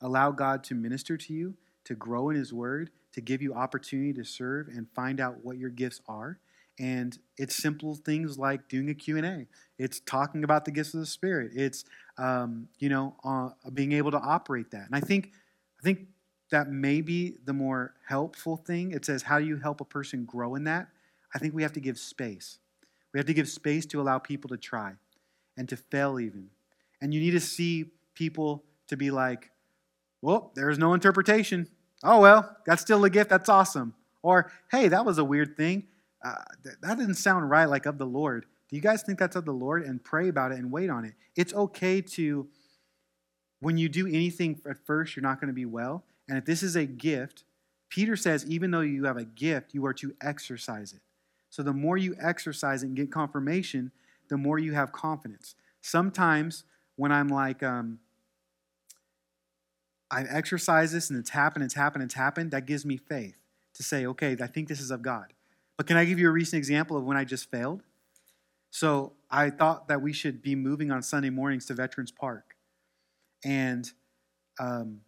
[0.00, 1.54] allow God to minister to you,
[1.84, 5.58] to grow in His Word, to give you opportunity to serve and find out what
[5.58, 6.38] your gifts are.
[6.78, 9.46] And it's simple things like doing a Q&A.
[9.78, 11.52] It's talking about the gifts of the Spirit.
[11.54, 11.84] It's,
[12.18, 14.86] um, you know, uh, being able to operate that.
[14.86, 15.30] And I think,
[15.80, 16.08] I think
[16.50, 18.92] that may be the more helpful thing.
[18.92, 20.88] It says, How do you help a person grow in that?
[21.34, 22.58] I think we have to give space.
[23.12, 24.92] We have to give space to allow people to try
[25.56, 26.50] and to fail, even.
[27.00, 29.50] And you need to see people to be like,
[30.22, 31.68] Well, there's no interpretation.
[32.02, 33.30] Oh, well, that's still a gift.
[33.30, 33.94] That's awesome.
[34.22, 35.84] Or, Hey, that was a weird thing.
[36.24, 36.36] Uh,
[36.82, 38.46] that didn't sound right, like of the Lord.
[38.68, 39.82] Do you guys think that's of the Lord?
[39.82, 41.12] And pray about it and wait on it.
[41.36, 42.48] It's okay to,
[43.60, 46.62] when you do anything at first, you're not going to be well and if this
[46.62, 47.44] is a gift,
[47.88, 51.00] Peter says, even though you have a gift, you are to exercise it.
[51.50, 53.92] So the more you exercise it and get confirmation,
[54.28, 55.54] the more you have confidence.
[55.80, 56.64] Sometimes
[56.96, 58.00] when I'm like, um,
[60.10, 63.38] I exercise this and it's happened, it's happened, it's happened, that gives me faith
[63.74, 65.32] to say, okay, I think this is of God.
[65.76, 67.82] But can I give you a recent example of when I just failed?
[68.70, 72.56] So I thought that we should be moving on Sunday mornings to Veterans Park.
[73.44, 73.90] And
[74.58, 75.00] um,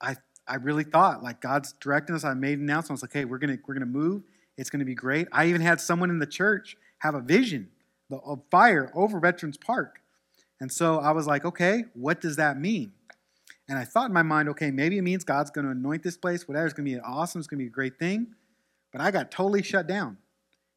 [0.00, 2.24] I I really thought like God's directing us.
[2.24, 2.90] I made an announcement.
[2.90, 4.22] I was like, hey, we're gonna we're gonna move.
[4.56, 5.28] It's gonna be great.
[5.32, 7.68] I even had someone in the church have a vision
[8.10, 10.00] of fire over Veterans Park.
[10.60, 12.92] And so I was like, okay, what does that mean?
[13.68, 16.46] And I thought in my mind, okay, maybe it means God's to anoint this place,
[16.46, 16.66] whatever.
[16.66, 17.38] It's to be awesome.
[17.38, 18.34] It's to be a great thing.
[18.92, 20.18] But I got totally shut down.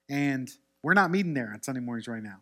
[0.10, 0.50] And
[0.84, 2.38] we're not meeting there on Sunday mornings right now.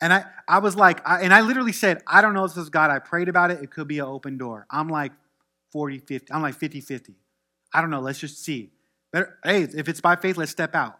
[0.00, 2.62] And I, I was like, I, and I literally said, I don't know if this
[2.62, 2.90] is God.
[2.90, 3.62] I prayed about it.
[3.62, 4.66] It could be an open door.
[4.70, 5.12] I'm like
[5.72, 6.32] 40, 50.
[6.32, 7.14] I'm like 50, 50.
[7.72, 8.00] I don't know.
[8.00, 8.70] Let's just see.
[9.12, 10.98] Better, hey, if it's by faith, let's step out.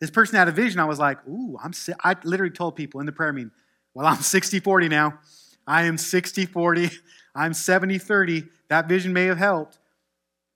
[0.00, 0.80] This person had a vision.
[0.80, 1.72] I was like, ooh, I'm,
[2.02, 3.52] I literally told people in the prayer meeting,
[3.94, 5.18] well, I'm 60, 40 now.
[5.66, 6.90] I am 60, 40.
[7.34, 8.44] I'm 70, 30.
[8.68, 9.78] That vision may have helped.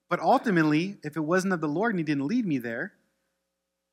[0.08, 2.92] But ultimately, if it wasn't of the Lord and He didn't lead me there,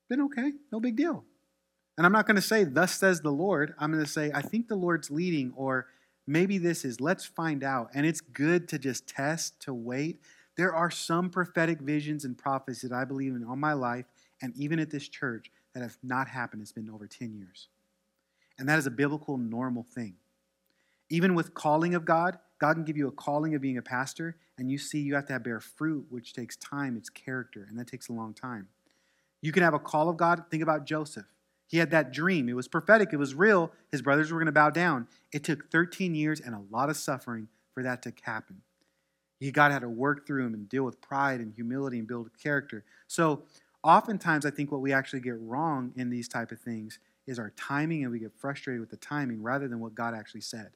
[0.09, 1.23] then okay, no big deal.
[1.97, 3.73] And I'm not going to say, thus says the Lord.
[3.79, 5.87] I'm going to say, I think the Lord's leading, or
[6.27, 7.89] maybe this is, let's find out.
[7.93, 10.21] And it's good to just test, to wait.
[10.57, 14.05] There are some prophetic visions and prophecies that I believe in all my life,
[14.41, 16.61] and even at this church, that have not happened.
[16.61, 17.67] It's been over 10 years.
[18.57, 20.15] And that is a biblical, normal thing.
[21.09, 24.37] Even with calling of God, God can give you a calling of being a pastor,
[24.57, 27.87] and you see you have to bear fruit, which takes time, it's character, and that
[27.87, 28.69] takes a long time.
[29.41, 30.45] You can have a call of God.
[30.49, 31.25] Think about Joseph.
[31.67, 32.47] He had that dream.
[32.47, 33.71] It was prophetic, it was real.
[33.91, 35.07] His brothers were going to bow down.
[35.31, 38.61] It took 13 years and a lot of suffering for that to happen.
[39.39, 42.29] He God had to work through him and deal with pride and humility and build
[42.41, 42.83] character.
[43.07, 43.43] So,
[43.83, 47.51] oftentimes I think what we actually get wrong in these type of things is our
[47.51, 50.71] timing and we get frustrated with the timing rather than what God actually said.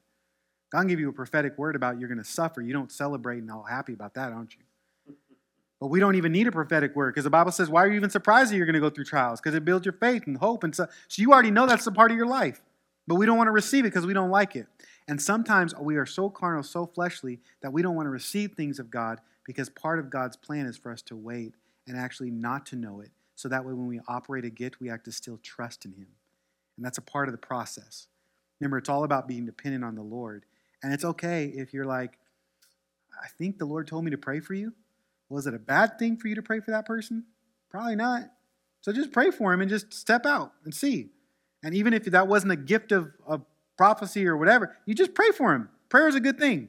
[0.70, 2.60] God can give you a prophetic word about you're going to suffer.
[2.60, 4.62] You don't celebrate and all happy about that, aren't you?
[5.80, 7.94] But we don't even need a prophetic word because the Bible says, why are you
[7.94, 9.40] even surprised that you're going to go through trials?
[9.40, 10.62] Because it builds your faith and hope.
[10.62, 12.60] And so, so you already know that's a part of your life.
[13.06, 14.66] But we don't want to receive it because we don't like it.
[15.08, 18.78] And sometimes we are so carnal, so fleshly, that we don't want to receive things
[18.78, 21.54] of God because part of God's plan is for us to wait
[21.88, 23.10] and actually not to know it.
[23.34, 26.08] So that way, when we operate a gift, we have to still trust in Him.
[26.76, 28.06] And that's a part of the process.
[28.60, 30.44] Remember, it's all about being dependent on the Lord.
[30.82, 32.18] And it's okay if you're like,
[33.20, 34.74] I think the Lord told me to pray for you.
[35.30, 37.24] Was it a bad thing for you to pray for that person?
[37.70, 38.24] Probably not.
[38.82, 41.10] So just pray for him and just step out and see.
[41.62, 43.44] And even if that wasn't a gift of, of
[43.78, 45.68] prophecy or whatever, you just pray for him.
[45.88, 46.68] Prayer is a good thing.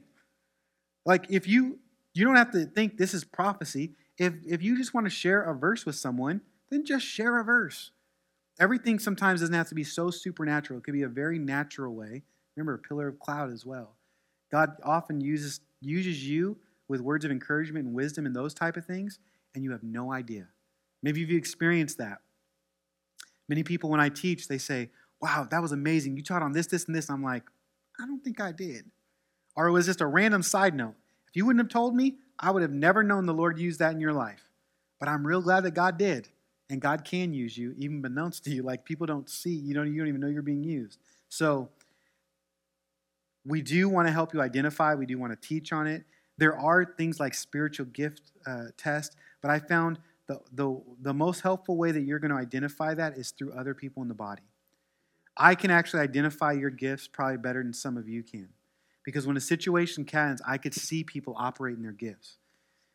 [1.04, 1.78] Like if you
[2.14, 3.94] you don't have to think this is prophecy.
[4.18, 7.44] If if you just want to share a verse with someone, then just share a
[7.44, 7.90] verse.
[8.60, 10.78] Everything sometimes doesn't have to be so supernatural.
[10.78, 12.22] It could be a very natural way.
[12.54, 13.96] Remember, a pillar of cloud as well.
[14.50, 16.58] God often uses uses you
[16.92, 19.18] with words of encouragement and wisdom and those type of things,
[19.54, 20.46] and you have no idea.
[21.02, 22.18] Maybe you've experienced that.
[23.48, 26.16] Many people, when I teach, they say, Wow, that was amazing.
[26.16, 27.08] You taught on this, this, and this.
[27.08, 27.44] I'm like,
[27.98, 28.90] I don't think I did.
[29.56, 30.96] Or it was just a random side note.
[31.28, 33.92] If you wouldn't have told me, I would have never known the Lord used that
[33.92, 34.42] in your life.
[35.00, 36.28] But I'm real glad that God did.
[36.68, 38.62] And God can use you, even unbeknownst to you.
[38.62, 40.98] Like people don't see, you don't, you don't even know you're being used.
[41.28, 41.70] So
[43.44, 46.04] we do want to help you identify, we do want to teach on it.
[46.42, 51.40] There are things like spiritual gift uh, test, but I found the, the, the most
[51.40, 54.42] helpful way that you're going to identify that is through other people in the body.
[55.36, 58.48] I can actually identify your gifts probably better than some of you can.
[59.04, 62.38] Because when a situation comes, I could see people operating their gifts.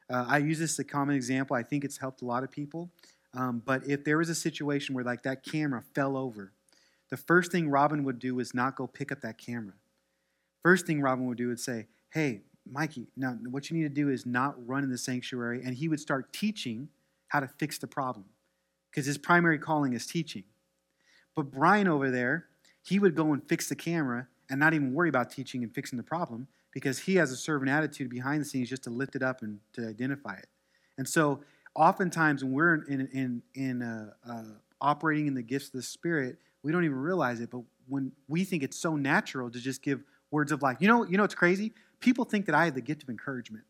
[0.10, 1.56] Uh, I use this as a common example.
[1.56, 2.92] I think it's helped a lot of people.
[3.34, 6.52] Um, but if there was a situation where like that camera fell over,
[7.10, 9.76] the first thing Robin would do is not go pick up that camera.
[10.64, 14.10] First thing Robin would do is say, Hey, Mikey, now what you need to do
[14.10, 15.62] is not run in the sanctuary.
[15.64, 16.90] And he would start teaching
[17.28, 18.26] how to fix the problem
[18.92, 20.44] because his primary calling is teaching.
[21.36, 22.48] But Brian over there,
[22.82, 25.98] he would go and fix the camera and not even worry about teaching and fixing
[25.98, 29.24] the problem because he has a servant attitude behind the scenes just to lift it
[29.24, 30.48] up and to identify it.
[30.98, 31.42] And so,
[31.76, 34.44] oftentimes when we're in in in uh, uh,
[34.82, 37.52] operating in the gifts of the Spirit, we don't even realize it.
[37.52, 41.06] But when we think it's so natural to just give words of life, you know,
[41.06, 41.74] you know, it's crazy.
[42.00, 43.66] People think that I have the gift of encouragement.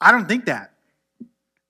[0.00, 0.72] I don't think that.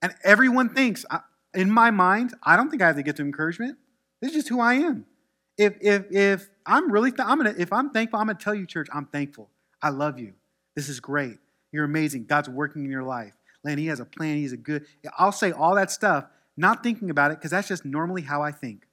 [0.01, 1.05] And everyone thinks,
[1.53, 3.77] in my mind, I don't think I have the gift of encouragement.
[4.21, 5.05] This is just who I am.
[5.57, 8.67] If, if, if I'm really, th- I'm gonna, if I'm thankful, I'm gonna tell you,
[8.67, 9.49] church, I'm thankful.
[9.81, 10.33] I love you.
[10.75, 11.37] This is great.
[11.71, 12.25] You're amazing.
[12.25, 13.33] God's working in your life.
[13.63, 14.37] Lan, He has a plan.
[14.37, 14.85] He's a good.
[15.17, 18.51] I'll say all that stuff, not thinking about it, because that's just normally how I
[18.51, 18.87] think.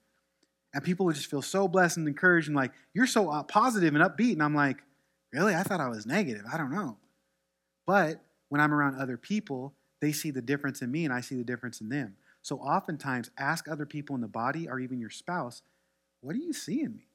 [0.72, 4.02] And people just feel so blessed and encouraged and like, you're so uh, positive and
[4.02, 4.32] upbeat.
[4.32, 4.82] And I'm like,
[5.34, 5.54] Really?
[5.54, 6.44] I thought I was negative.
[6.50, 6.96] I don't know.
[7.86, 8.20] But
[8.50, 11.42] when I'm around other people, they see the difference in me and I see the
[11.44, 12.14] difference in them.
[12.40, 15.62] So oftentimes, ask other people in the body or even your spouse,
[16.20, 17.08] what do you see in me?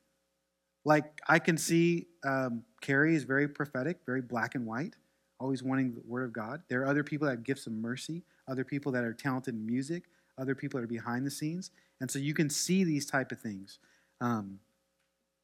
[0.83, 4.95] Like, I can see um, Carrie is very prophetic, very black and white.
[5.39, 6.61] always wanting the Word of God.
[6.67, 9.65] There are other people that have gifts of mercy, other people that are talented in
[9.65, 10.03] music,
[10.37, 13.39] other people that are behind the scenes, and so you can see these type of
[13.39, 13.79] things.
[14.21, 14.59] Um,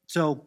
[0.08, 0.46] so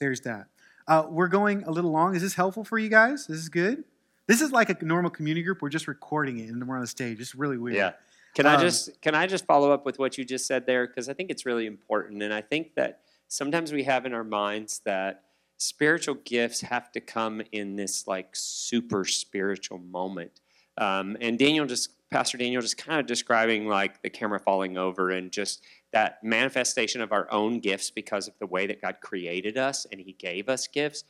[0.00, 0.46] there's that.
[0.88, 2.16] Uh, we're going a little long.
[2.16, 3.26] Is this helpful for you guys?
[3.26, 3.84] This is good.
[4.26, 5.60] This is like a normal community group.
[5.60, 7.20] We're just recording it and we're on the stage.
[7.20, 7.76] It's really weird.
[7.76, 7.92] Yeah.
[8.34, 10.86] Can I Um, just can I just follow up with what you just said there
[10.86, 14.24] because I think it's really important and I think that sometimes we have in our
[14.24, 15.24] minds that
[15.58, 20.40] spiritual gifts have to come in this like super spiritual moment.
[20.78, 25.10] Um, and Daniel just Pastor Daniel just kind of describing like the camera falling over
[25.10, 29.56] and just that manifestation of our own gifts because of the way that God created
[29.56, 31.04] us and He gave us gifts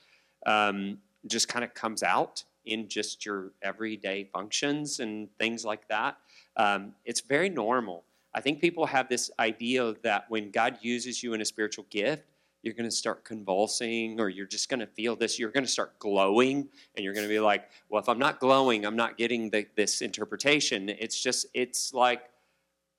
[0.46, 6.18] um, just kind of comes out in just your everyday functions and things like that.
[6.56, 8.04] Um, it's very normal.
[8.34, 12.24] I think people have this idea that when God uses you in a spiritual gift,
[12.62, 15.38] you're going to start convulsing or you're just going to feel this.
[15.38, 18.40] You're going to start glowing and you're going to be like, well, if I'm not
[18.40, 20.88] glowing, I'm not getting the, this interpretation.
[20.88, 22.28] It's just, it's like,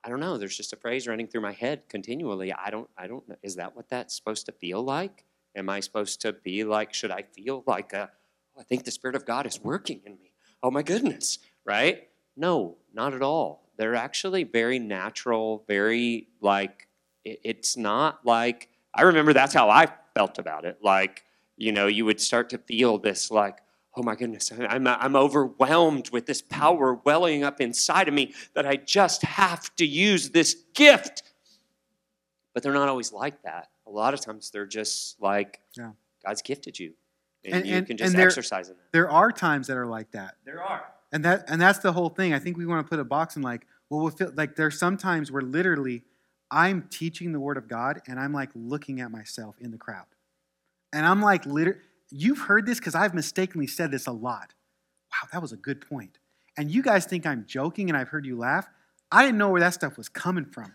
[0.02, 0.38] I don't know.
[0.38, 2.52] There's just a phrase running through my head continually.
[2.52, 3.36] I don't, I don't know.
[3.42, 5.24] Is that what that's supposed to feel like?
[5.54, 8.10] Am I supposed to be like, should I feel like a,
[8.56, 10.32] oh, I think the Spirit of God is working in me?
[10.62, 12.08] Oh my goodness, right?
[12.36, 13.68] No, not at all.
[13.76, 16.88] They're actually very natural, very like,
[17.24, 20.78] it, it's not like, I remember that's how I felt about it.
[20.82, 21.24] Like,
[21.56, 23.58] you know, you would start to feel this, like,
[23.96, 28.64] oh my goodness, I'm, I'm overwhelmed with this power welling up inside of me that
[28.66, 31.22] I just have to use this gift.
[32.54, 33.68] But they're not always like that.
[33.86, 35.92] A lot of times they're just like, Yeah.
[36.24, 36.92] God's gifted you.
[37.44, 38.92] And, And- you and- can just and they're- exercise in that.
[38.92, 40.36] There are times that are like that.
[40.44, 40.84] There are.
[41.12, 42.32] and that and that's the whole thing.
[42.34, 44.78] I think we want to put a box in like, well, we'll feel like there's
[44.78, 46.04] sometimes where literally
[46.50, 50.06] I'm teaching the word of God and I'm like looking at myself in the crowd,
[50.92, 54.54] and I'm like, liter- you've heard this because I've mistakenly said this a lot.
[55.12, 56.18] Wow, that was a good point.
[56.56, 58.68] And you guys think I'm joking and I've heard you laugh.
[59.10, 60.72] I didn't know where that stuff was coming from.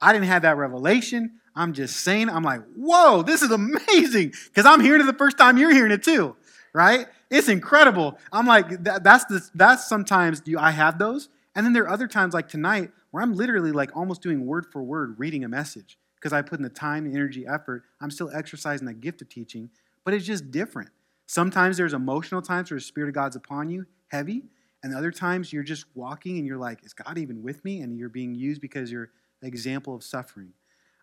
[0.00, 1.40] I didn't have that revelation.
[1.54, 5.38] I'm just saying, I'm like, whoa, this is amazing because I'm hearing it the first
[5.38, 6.36] time you're hearing it too,
[6.72, 7.06] right?
[7.30, 8.18] It's incredible.
[8.32, 11.28] I'm like, that, that's the, that's sometimes you, I have those.
[11.56, 14.66] And then there are other times like tonight where I'm literally like almost doing word
[14.70, 17.82] for word reading a message because I put in the time, energy, effort.
[18.00, 19.70] I'm still exercising that gift of teaching,
[20.08, 20.88] but it's just different.
[21.26, 24.44] Sometimes there's emotional times where the Spirit of God's upon you, heavy,
[24.82, 27.82] and other times you're just walking and you're like, is God even with me?
[27.82, 29.10] And you're being used because you're
[29.42, 30.54] an example of suffering.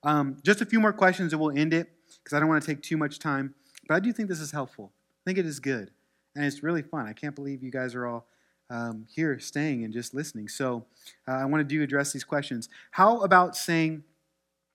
[0.02, 2.68] Um, just a few more questions and we'll end it because I don't want to
[2.68, 3.54] take too much time.
[3.88, 4.92] But I do think this is helpful.
[5.22, 5.92] I think it is good.
[6.36, 7.06] And it's really fun.
[7.06, 8.26] I can't believe you guys are all
[8.72, 10.48] um, here staying and just listening.
[10.48, 10.88] So
[11.28, 12.70] uh, I want to do address these questions.
[12.90, 14.04] How about saying,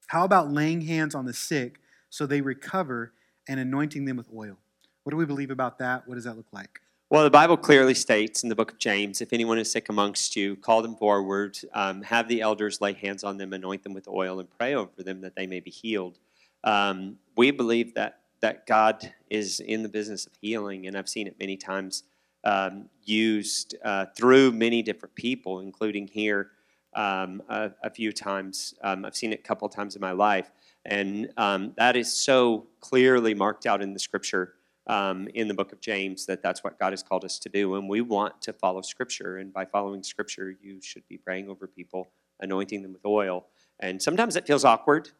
[0.06, 3.12] how about laying hands on the sick so they recover
[3.50, 4.56] and anointing them with oil?
[5.02, 6.06] What do we believe about that?
[6.06, 6.80] What does that look like?
[7.10, 10.36] Well, the Bible clearly states in the book of James if anyone is sick amongst
[10.36, 14.06] you, call them forward, um, have the elders lay hands on them, anoint them with
[14.06, 16.20] oil, and pray over them that they may be healed.
[16.62, 21.26] Um, we believe that, that God is in the business of healing, and I've seen
[21.26, 22.04] it many times
[22.44, 26.52] um, used uh, through many different people, including here
[26.94, 28.74] um, a, a few times.
[28.82, 30.52] Um, I've seen it a couple times in my life,
[30.84, 34.54] and um, that is so clearly marked out in the scripture
[34.90, 37.76] um, in the book of James that that's what God has called us to do.
[37.76, 39.38] And we want to follow Scripture.
[39.38, 43.46] And by following Scripture, you should be praying over people, anointing them with oil.
[43.78, 45.10] And sometimes it feels awkward,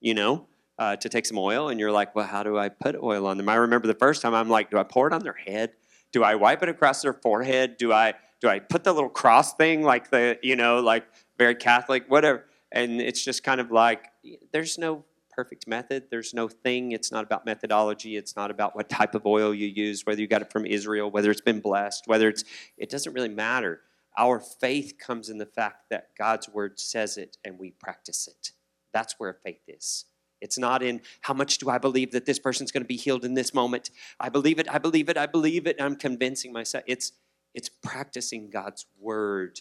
[0.00, 0.46] you know,
[0.78, 1.68] uh, to take some oil.
[1.68, 3.50] And you're like, well, how do I put oil on them?
[3.50, 5.72] I remember the first time I'm like, do I pour it on their head?
[6.10, 7.76] Do I wipe it across their forehead?
[7.76, 11.04] Do I do I put the little cross thing like the you know like
[11.36, 12.46] very Catholic whatever?
[12.72, 14.06] And it's just kind of like
[14.52, 16.04] there's no perfect method.
[16.10, 16.92] There's no thing.
[16.92, 18.16] It's not about methodology.
[18.16, 21.10] It's not about what type of oil you use, whether you got it from Israel,
[21.10, 22.44] whether it's been blessed, whether it's,
[22.76, 23.80] it doesn't really matter.
[24.18, 28.50] Our faith comes in the fact that God's word says it and we practice it.
[28.92, 30.06] That's where faith is.
[30.40, 33.24] It's not in how much do I believe that this person's going to be healed
[33.24, 33.90] in this moment.
[34.18, 36.84] I believe it, I believe it, I believe it, I'm convincing myself.
[36.86, 37.12] It's
[37.54, 39.60] it's practicing God's word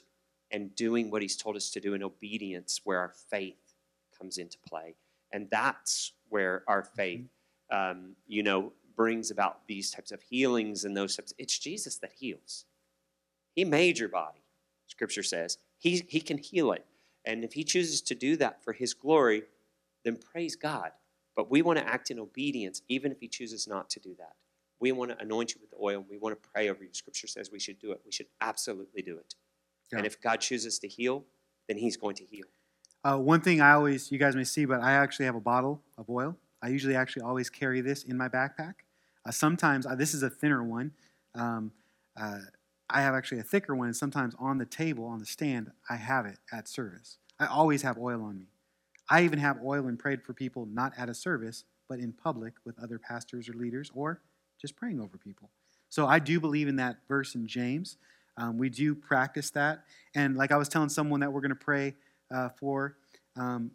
[0.51, 3.75] and doing what he's told us to do in obedience where our faith
[4.17, 4.95] comes into play.
[5.31, 7.25] And that's where our faith,
[7.71, 11.33] um, you know, brings about these types of healings and those types.
[11.37, 12.65] It's Jesus that heals.
[13.53, 14.43] He made your body,
[14.87, 15.57] Scripture says.
[15.77, 16.85] He, he can heal it.
[17.25, 19.43] And if he chooses to do that for his glory,
[20.03, 20.91] then praise God.
[21.35, 24.33] But we want to act in obedience, even if he chooses not to do that.
[24.79, 26.05] We want to anoint you with the oil.
[26.09, 26.89] We want to pray over you.
[26.93, 28.01] Scripture says we should do it.
[28.05, 29.35] We should absolutely do it.
[29.91, 29.99] Yeah.
[29.99, 31.25] And if God chooses to heal,
[31.67, 32.45] then he's going to heal.
[33.03, 35.81] Uh, one thing I always, you guys may see, but I actually have a bottle
[35.97, 36.35] of oil.
[36.61, 38.73] I usually actually always carry this in my backpack.
[39.25, 40.91] Uh, sometimes, uh, this is a thinner one.
[41.35, 41.71] Um,
[42.19, 42.39] uh,
[42.89, 45.97] I have actually a thicker one, and sometimes on the table, on the stand, I
[45.97, 47.17] have it at service.
[47.39, 48.47] I always have oil on me.
[49.09, 52.53] I even have oil and prayed for people not at a service, but in public
[52.65, 54.21] with other pastors or leaders, or
[54.59, 55.49] just praying over people.
[55.89, 57.97] So I do believe in that verse in James.
[58.38, 59.83] Um, we do practice that.
[60.15, 61.95] And like I was telling someone that we're going to pray
[62.33, 62.97] uh, for
[63.35, 63.71] um,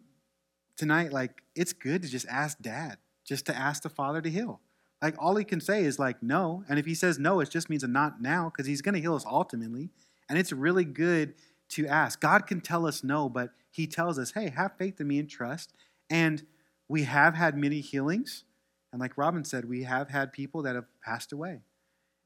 [0.77, 4.61] tonight, like it's good to just ask dad, just to ask the father to heal.
[5.01, 6.63] Like all he can say is like no.
[6.69, 9.01] And if he says no, it just means a not now because he's going to
[9.01, 9.89] heal us ultimately.
[10.29, 11.33] And it's really good
[11.69, 12.21] to ask.
[12.21, 15.29] God can tell us no, but he tells us, hey, have faith in me and
[15.29, 15.73] trust.
[16.09, 16.43] And
[16.87, 18.45] we have had many healings.
[18.91, 21.61] And like Robin said, we have had people that have passed away.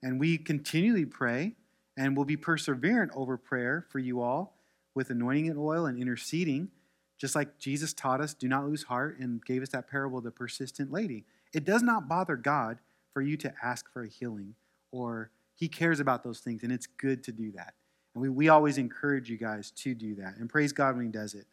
[0.04, 1.56] And we continually pray
[1.98, 4.56] and will be perseverant over prayer for you all
[4.94, 6.70] with anointing and oil and interceding,
[7.18, 10.24] just like Jesus taught us, do not lose heart and gave us that parable of
[10.24, 11.26] the persistent lady.
[11.54, 12.78] It does not bother God
[13.12, 14.54] for you to ask for a healing,
[14.92, 17.74] or He cares about those things, and it's good to do that.
[18.14, 21.12] And we, we always encourage you guys to do that, and praise God when He
[21.12, 21.48] does it.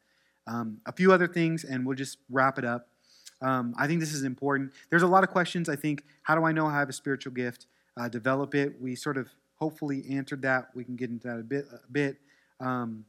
[0.46, 2.88] Um, a few other things, and we'll just wrap it up.
[3.40, 4.72] Um, I think this is important.
[4.90, 5.70] There's a lot of questions.
[5.70, 7.66] I think, how do I know I have a spiritual gift?
[7.96, 8.80] Uh, develop it.
[8.80, 10.68] We sort of hopefully answered that.
[10.74, 11.66] We can get into that a bit.
[11.72, 12.18] A bit.
[12.60, 13.04] Um,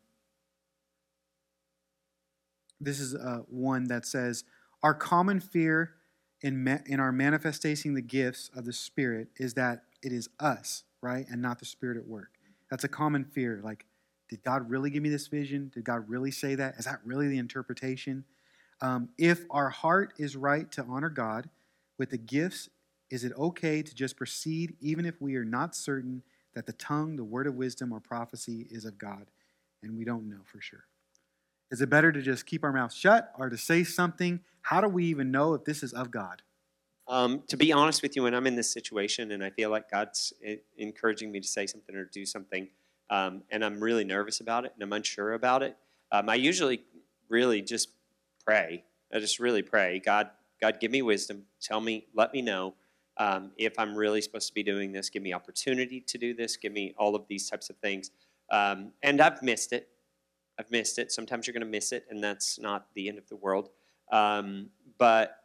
[2.80, 4.44] this is uh, one that says,
[4.84, 5.94] Our common fear
[6.42, 10.84] in, ma- in our manifesting the gifts of the Spirit is that it is us,
[11.02, 12.30] right, and not the Spirit at work.
[12.70, 13.62] That's a common fear.
[13.64, 13.86] Like,
[14.30, 15.72] did God really give me this vision?
[15.74, 16.76] Did God really say that?
[16.78, 18.26] Is that really the interpretation?
[18.82, 21.50] Um, if our heart is right to honor God
[21.98, 22.70] with the gifts,
[23.10, 26.24] is it okay to just proceed even if we are not certain
[26.56, 29.28] that the tongue, the word of wisdom, or prophecy is of God
[29.84, 30.86] and we don't know for sure?
[31.72, 34.40] Is it better to just keep our mouth shut or to say something?
[34.62, 36.42] How do we even know if this is of God?
[37.08, 39.92] Um, to be honest with you, when I'm in this situation and I feel like
[39.92, 40.34] God's
[40.78, 42.68] encouraging me to say something or do something,
[43.10, 45.78] um, and I'm really nervous about it and I'm unsure about it,
[46.12, 46.84] um, I usually
[47.30, 47.90] really just
[48.46, 48.84] pray.
[49.14, 50.30] I just really pray, God,
[50.62, 51.44] God, give me wisdom.
[51.62, 52.76] Tell me, let me know
[53.18, 55.10] um, if I'm really supposed to be doing this.
[55.10, 56.58] Give me opportunity to do this.
[56.58, 58.12] Give me all of these types of things.
[58.52, 59.90] Um, and I've missed it.
[60.60, 61.12] I've missed it.
[61.12, 63.70] Sometimes you're going to miss it, and that's not the end of the world.
[64.12, 65.38] Um, but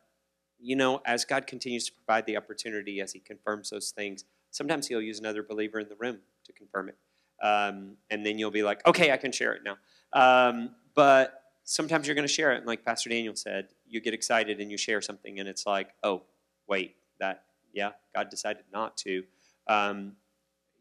[0.58, 4.86] you know, as God continues to provide the opportunity, as He confirms those things, sometimes
[4.88, 6.98] He'll use another believer in the room to confirm it.
[7.42, 9.76] Um, and then you'll be like, okay, I can share it now.
[10.12, 14.12] Um, but sometimes you're going to share it, and like Pastor Daniel said, you get
[14.14, 16.22] excited and you share something, and it's like, oh,
[16.68, 19.24] wait, that, yeah, God decided not to.
[19.66, 20.12] Um,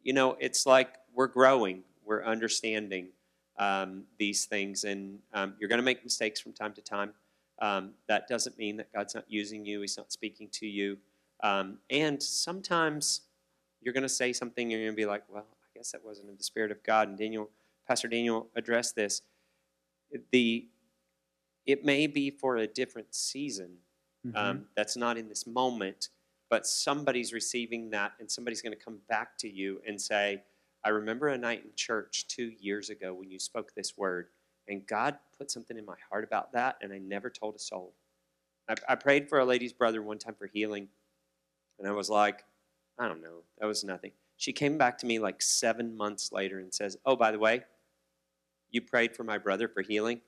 [0.04, 3.10] you know, it's like we're growing, we're understanding
[3.58, 7.14] um, these things, and um, you're going to make mistakes from time to time.
[7.62, 10.98] Um, that doesn't mean that God's not using you, He's not speaking to you.
[11.44, 13.22] Um, and sometimes
[13.82, 16.04] you're going to say something, and you're going to be like, well, I guess that
[16.04, 17.10] wasn't in the Spirit of God.
[17.10, 17.50] And Daniel,
[17.88, 19.22] Pastor Daniel addressed this.
[20.32, 20.68] The
[21.66, 23.78] it may be for a different season
[24.26, 24.36] mm-hmm.
[24.36, 26.10] um, that's not in this moment,
[26.50, 30.44] but somebody's receiving that, and somebody's going to come back to you and say,
[30.84, 34.28] I remember a night in church two years ago when you spoke this word,
[34.68, 37.94] and God put something in my heart about that, and I never told a soul.
[38.70, 40.88] I, I prayed for a lady's brother one time for healing,
[41.78, 42.44] and I was like,
[42.98, 44.12] I don't know, that was nothing.
[44.38, 47.64] She came back to me like seven months later and says, Oh, by the way,
[48.72, 50.22] you prayed for my brother for healing.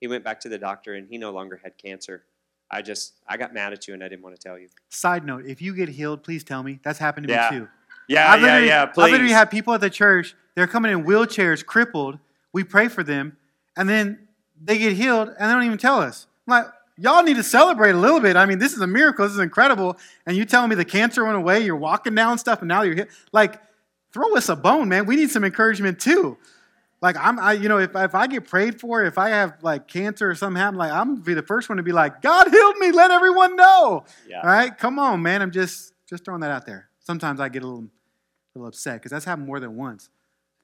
[0.00, 2.24] He went back to the doctor and he no longer had cancer.
[2.72, 4.68] I just, I got mad at you and I didn't want to tell you.
[4.88, 6.80] Side note, if you get healed, please tell me.
[6.82, 7.48] That's happened to yeah.
[7.50, 7.68] me too.
[8.08, 9.04] Yeah, yeah, yeah, please.
[9.04, 12.18] I literally have people at the church, they're coming in wheelchairs, crippled.
[12.52, 13.36] We pray for them,
[13.76, 14.26] and then
[14.60, 16.26] they get healed, and they don't even tell us.
[16.46, 16.66] I'm like,
[16.98, 18.36] y'all need to celebrate a little bit.
[18.36, 19.24] I mean, this is a miracle.
[19.24, 19.96] This is incredible.
[20.26, 22.94] And you telling me the cancer went away, you're walking down stuff, and now you're
[22.94, 23.08] here.
[23.32, 23.60] Like,
[24.12, 25.06] throw us a bone, man.
[25.06, 26.36] We need some encouragement too.
[27.02, 29.88] Like I'm, I, you know, if, if I get prayed for, if I have like
[29.88, 32.48] cancer or something happen, like I'm gonna be the first one to be like, God
[32.48, 32.92] healed me.
[32.92, 34.04] Let everyone know.
[34.28, 34.40] Yeah.
[34.40, 35.42] All right, come on, man.
[35.42, 36.88] I'm just just throwing that out there.
[37.00, 40.10] Sometimes I get a little, a little upset because that's happened more than once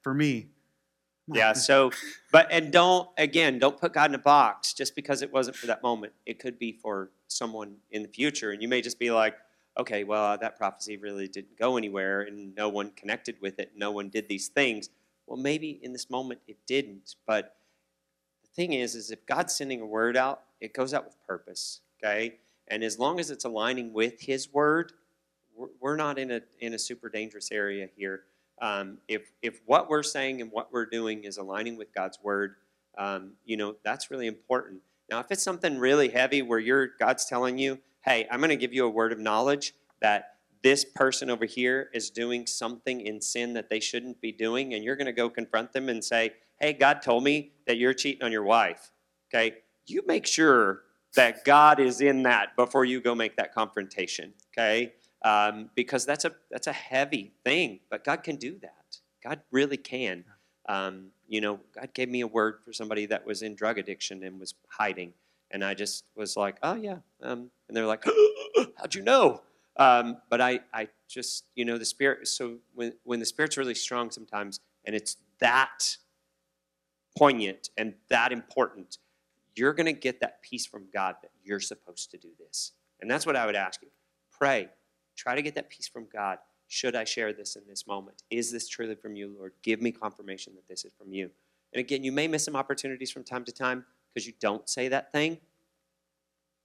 [0.01, 0.47] for me.
[1.27, 1.51] Yeah.
[1.51, 1.91] So,
[2.31, 5.67] but and don't again, don't put God in a box just because it wasn't for
[5.67, 6.13] that moment.
[6.25, 9.35] It could be for someone in the future, and you may just be like,
[9.77, 13.73] okay, well, that prophecy really didn't go anywhere, and no one connected with it.
[13.75, 14.89] No one did these things
[15.29, 17.55] well, maybe in this moment it didn't, but
[18.41, 21.81] the thing is, is if God's sending a word out, it goes out with purpose,
[22.03, 22.39] okay?
[22.67, 24.91] And as long as it's aligning with His word,
[25.79, 28.23] we're not in a in a super dangerous area here.
[28.61, 32.55] Um, if if what we're saying and what we're doing is aligning with God's word,
[32.97, 34.81] um, you know that's really important.
[35.11, 38.55] Now, if it's something really heavy where you're God's telling you, "Hey, I'm going to
[38.55, 43.21] give you a word of knowledge that this person over here is doing something in
[43.21, 46.33] sin that they shouldn't be doing, and you're going to go confront them and say,
[46.59, 48.91] Hey, God told me that you're cheating on your wife.
[49.33, 49.57] Okay?
[49.85, 50.81] You make sure
[51.15, 54.33] that God is in that before you go make that confrontation.
[54.51, 54.93] Okay?
[55.23, 58.99] Um, because that's a that's a heavy thing, but God can do that.
[59.23, 60.23] God really can.
[60.67, 64.23] Um, you know, God gave me a word for somebody that was in drug addiction
[64.23, 65.13] and was hiding,
[65.51, 68.05] and I just was like, "Oh yeah," um, and they're like,
[68.77, 69.41] "How'd you know?"
[69.79, 72.27] Um, but I, I just, you know, the spirit.
[72.27, 75.97] So when when the spirit's really strong, sometimes, and it's that
[77.17, 78.97] poignant and that important,
[79.55, 83.09] you're going to get that peace from God that you're supposed to do this, and
[83.09, 83.87] that's what I would ask you.
[84.37, 84.67] Pray,
[85.15, 86.39] try to get that peace from God.
[86.67, 88.21] Should I share this in this moment?
[88.29, 89.53] Is this truly from you, Lord?
[89.63, 91.31] Give me confirmation that this is from you.
[91.73, 94.87] And again, you may miss some opportunities from time to time because you don't say
[94.89, 95.39] that thing.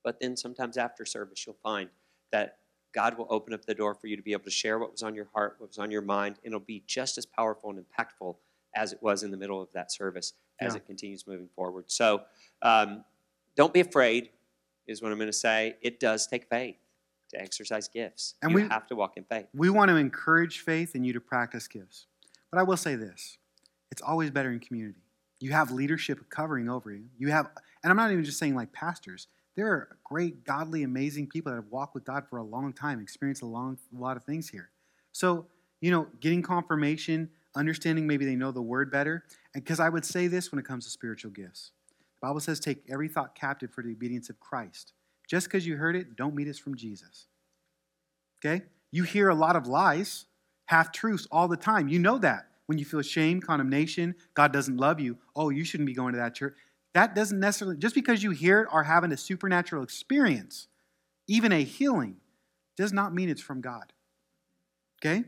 [0.02, 1.88] But then sometimes after service, you'll find
[2.32, 2.58] that
[2.94, 5.02] God will open up the door for you to be able to share what was
[5.02, 7.78] on your heart, what was on your mind, and it'll be just as powerful and
[7.84, 8.36] impactful
[8.76, 10.78] as it was in the middle of that service as Yeah.
[10.78, 11.90] it continues moving forward.
[11.90, 12.22] So
[12.62, 13.04] um,
[13.56, 14.30] don't be afraid,
[14.86, 15.76] is what I'm going to say.
[15.82, 16.76] It does take faith
[17.30, 18.34] to exercise gifts.
[18.42, 19.46] And you we- have to walk in faith.
[19.54, 22.06] We want to encourage faith in you to practice gifts.
[22.50, 23.38] But I will say this
[23.90, 25.00] it's always better in community.
[25.40, 27.04] You have leadership covering over you.
[27.18, 27.50] You have,
[27.82, 29.26] and I'm not even just saying like pastors.
[29.56, 33.00] There are great, godly, amazing people that have walked with God for a long time,
[33.00, 34.70] experienced a long, a lot of things here.
[35.12, 35.46] So,
[35.80, 39.24] you know, getting confirmation, understanding maybe they know the word better.
[39.54, 41.70] And because I would say this when it comes to spiritual gifts
[42.20, 44.92] the Bible says, take every thought captive for the obedience of Christ.
[45.28, 47.26] Just because you heard it, don't mean it's from Jesus.
[48.44, 48.64] Okay?
[48.90, 50.26] You hear a lot of lies,
[50.66, 51.88] half truths all the time.
[51.88, 52.46] You know that.
[52.66, 56.18] When you feel shame, condemnation, God doesn't love you, oh, you shouldn't be going to
[56.18, 56.54] that church.
[56.94, 60.68] That doesn't necessarily, just because you hear it or having a supernatural experience,
[61.26, 62.16] even a healing,
[62.76, 63.92] does not mean it's from God.
[65.04, 65.24] Okay?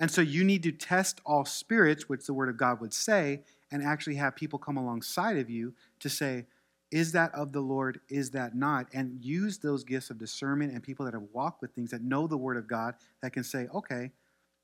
[0.00, 3.42] And so you need to test all spirits, which the Word of God would say,
[3.70, 6.46] and actually have people come alongside of you to say,
[6.90, 8.00] is that of the Lord?
[8.08, 8.86] Is that not?
[8.94, 12.26] And use those gifts of discernment and people that have walked with things that know
[12.26, 14.12] the Word of God that can say, okay,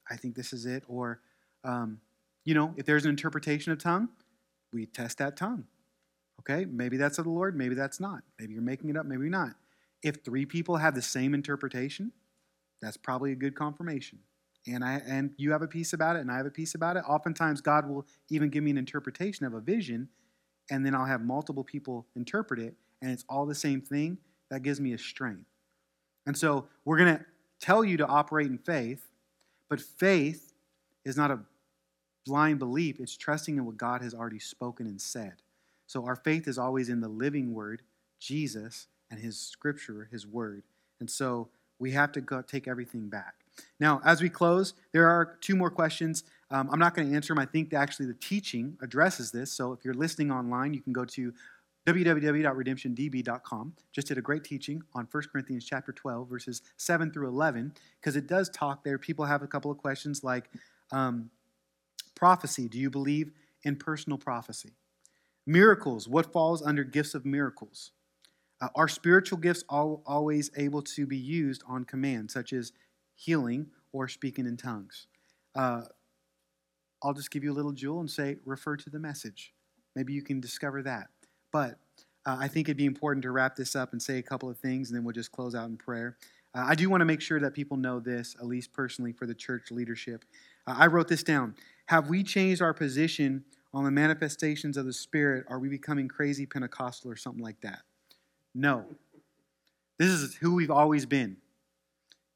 [0.09, 0.84] I think this is it.
[0.86, 1.20] Or,
[1.64, 2.00] um,
[2.44, 4.09] you know, if there's an interpretation of tongue,
[4.72, 5.66] we test that tongue.
[6.49, 8.22] Okay, maybe that's of the Lord, maybe that's not.
[8.38, 9.55] Maybe you're making it up, maybe not.
[10.03, 12.12] If three people have the same interpretation,
[12.82, 14.18] that's probably a good confirmation.
[14.66, 16.97] And I and you have a peace about it, and I have a peace about
[16.97, 17.05] it.
[17.09, 20.09] Oftentimes, God will even give me an interpretation of a vision,
[20.70, 24.18] and then I'll have multiple people interpret it, and it's all the same thing.
[24.51, 25.47] That gives me a strength.
[26.26, 27.24] And so we're to
[27.61, 29.09] tell you to operate in faith,
[29.68, 30.53] but faith
[31.05, 31.40] is not a
[32.24, 35.34] blind belief, it's trusting in what God has already spoken and said.
[35.87, 37.82] So our faith is always in the living word,
[38.18, 40.62] Jesus, and his scripture, his word.
[41.01, 43.35] And so we have to go take everything back.
[43.78, 46.24] Now, as we close, there are two more questions.
[46.51, 47.39] Um, I'm not going to answer them.
[47.39, 49.53] I think actually the teaching addresses this.
[49.53, 51.32] So if you're listening online, you can go to
[51.87, 53.74] www.redemptiondb.com.
[53.93, 58.16] Just did a great teaching on 1 Corinthians chapter 12, verses 7 through 11, because
[58.16, 58.99] it does talk there.
[58.99, 60.49] People have a couple of questions like
[60.93, 61.30] um,
[62.14, 62.68] prophecy.
[62.68, 63.32] Do you believe
[63.64, 64.72] in personal prophecy?
[65.47, 66.09] Miracles.
[66.09, 67.92] What falls under gifts of miracles?
[68.61, 72.72] Uh, are spiritual gifts all, always able to be used on command, such as
[73.14, 75.07] healing or speaking in tongues?
[75.55, 75.82] Uh,
[77.03, 79.53] I'll just give you a little jewel and say, refer to the message.
[79.95, 81.09] Maybe you can discover that.
[81.53, 81.78] But
[82.26, 84.59] uh, I think it'd be important to wrap this up and say a couple of
[84.59, 86.16] things, and then we'll just close out in prayer.
[86.55, 89.26] Uh, I do want to make sure that people know this, at least personally for
[89.26, 90.24] the church leadership.
[90.66, 91.55] Uh, I wrote this down.
[91.86, 93.45] Have we changed our position
[93.75, 95.45] on the manifestations of the Spirit?
[95.49, 97.81] Are we becoming crazy Pentecostal or something like that?
[98.55, 98.87] No.
[99.99, 101.37] This is who we've always been.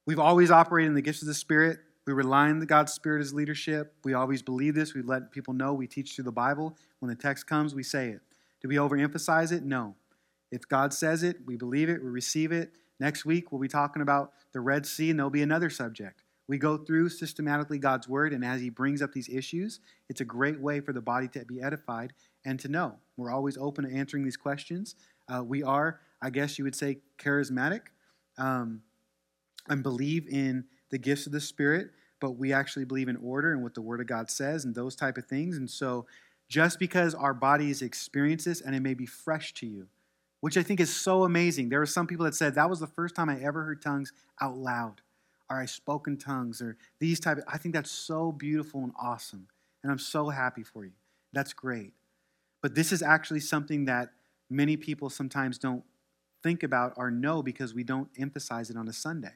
[0.04, 1.78] We've always operated in the gifts of the Spirit.
[2.06, 3.94] We rely on the God's Spirit as leadership.
[4.02, 4.94] We always believe this.
[4.94, 5.74] We let people know.
[5.74, 6.76] We teach through the Bible.
[6.98, 8.20] When the text comes, we say it.
[8.60, 9.62] Do we overemphasize it?
[9.62, 9.94] No.
[10.50, 12.72] If God says it, we believe it, we receive it.
[12.98, 16.22] Next week, we'll be talking about the Red Sea, and there'll be another subject.
[16.48, 20.24] We go through systematically God's Word, and as He brings up these issues, it's a
[20.24, 22.96] great way for the body to be edified and to know.
[23.16, 24.94] We're always open to answering these questions.
[25.28, 27.82] Uh, we are, I guess you would say, charismatic
[28.38, 28.82] um,
[29.68, 31.90] and believe in the gifts of the Spirit,
[32.20, 34.96] but we actually believe in order and what the Word of God says and those
[34.96, 35.56] type of things.
[35.56, 36.06] And so,
[36.48, 39.88] just because our bodies experience this and it may be fresh to you,
[40.40, 41.68] which I think is so amazing.
[41.68, 44.12] There were some people that said that was the first time I ever heard tongues
[44.40, 45.02] out loud,
[45.50, 47.38] or I spoke in tongues, or these type.
[47.38, 49.48] Of, I think that's so beautiful and awesome,
[49.82, 50.92] and I'm so happy for you.
[51.32, 51.92] That's great.
[52.62, 54.10] But this is actually something that
[54.50, 55.84] many people sometimes don't
[56.42, 59.34] think about or know because we don't emphasize it on a Sunday.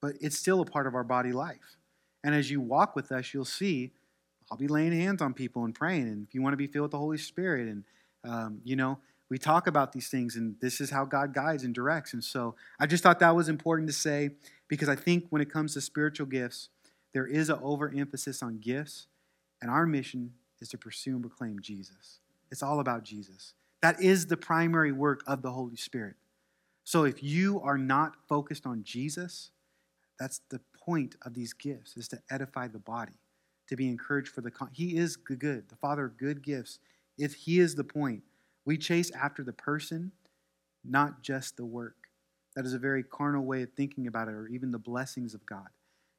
[0.00, 1.76] but it's still a part of our body life.
[2.24, 3.92] And as you walk with us, you'll see
[4.50, 6.08] I'll be laying hands on people and praying.
[6.08, 7.84] And if you want to be filled with the Holy Spirit, and
[8.24, 8.98] um, you know,
[9.30, 12.12] we talk about these things, and this is how God guides and directs.
[12.12, 14.30] And so I just thought that was important to say
[14.68, 16.70] because I think when it comes to spiritual gifts,
[17.12, 19.06] there is an overemphasis on gifts,
[19.60, 22.20] and our mission is to pursue and proclaim Jesus.
[22.50, 23.54] It's all about Jesus.
[23.82, 26.16] That is the primary work of the Holy Spirit.
[26.84, 29.50] So if you are not focused on Jesus,
[30.18, 33.20] that's the point of these gifts is to edify the body,
[33.68, 36.78] to be encouraged for the con- He is good, the Father of good gifts.
[37.18, 38.22] If he is the point,
[38.68, 40.12] we chase after the person,
[40.84, 41.96] not just the work.
[42.54, 45.46] That is a very carnal way of thinking about it, or even the blessings of
[45.46, 45.68] God.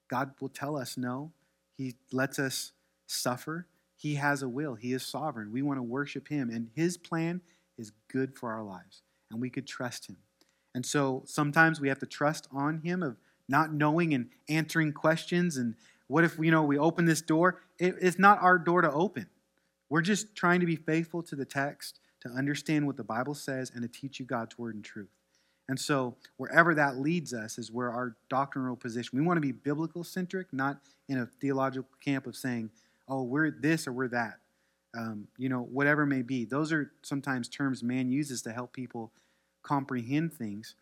[0.10, 1.32] God will tell us no.
[1.78, 2.72] He lets us
[3.06, 3.68] suffer.
[3.96, 4.74] He has a will.
[4.74, 5.52] He is sovereign.
[5.52, 7.42] We want to worship Him, and His plan
[7.78, 10.18] is good for our lives, and we could trust Him.
[10.74, 15.56] And so sometimes we have to trust on Him of not knowing and answering questions.
[15.56, 15.76] And
[16.08, 17.62] what if you know we open this door?
[17.78, 19.28] It, it's not our door to open.
[19.88, 23.72] We're just trying to be faithful to the text to understand what the Bible says
[23.74, 25.10] and to teach you God's word and truth.
[25.70, 29.20] And so, wherever that leads us is where our doctrinal position.
[29.20, 32.72] We want to be biblical centric, not in a theological camp of saying,
[33.08, 34.40] oh, we're this or we're that.
[34.98, 36.46] Um, you know, whatever may be.
[36.46, 39.12] Those are sometimes terms man uses to help people
[39.62, 40.74] comprehend things.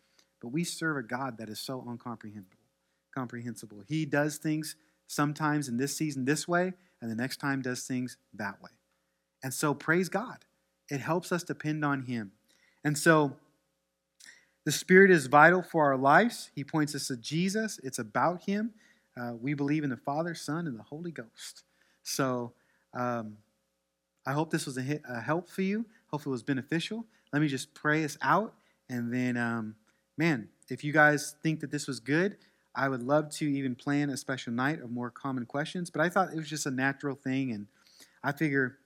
[0.41, 2.55] But we serve a God that is so uncomprehensible.
[3.13, 3.83] Comprehensible.
[3.87, 4.77] He does things
[5.07, 8.71] sometimes in this season this way, and the next time does things that way.
[9.43, 10.45] And so, praise God.
[10.89, 12.31] It helps us depend on Him.
[12.83, 13.33] And so,
[14.65, 16.49] the Spirit is vital for our lives.
[16.53, 18.73] He points us to Jesus, it's about Him.
[19.19, 21.63] Uh, we believe in the Father, Son, and the Holy Ghost.
[22.03, 22.53] So,
[22.93, 23.37] um,
[24.25, 25.85] I hope this was a, hit, a, help for you.
[26.11, 27.05] Hopefully, it was beneficial.
[27.31, 28.53] Let me just pray us out.
[28.89, 29.75] And then, um,
[30.17, 32.37] man, if you guys think that this was good,
[32.75, 35.89] I would love to even plan a special night of more common questions.
[35.89, 37.51] But I thought it was just a natural thing.
[37.51, 37.67] And
[38.23, 38.77] I figure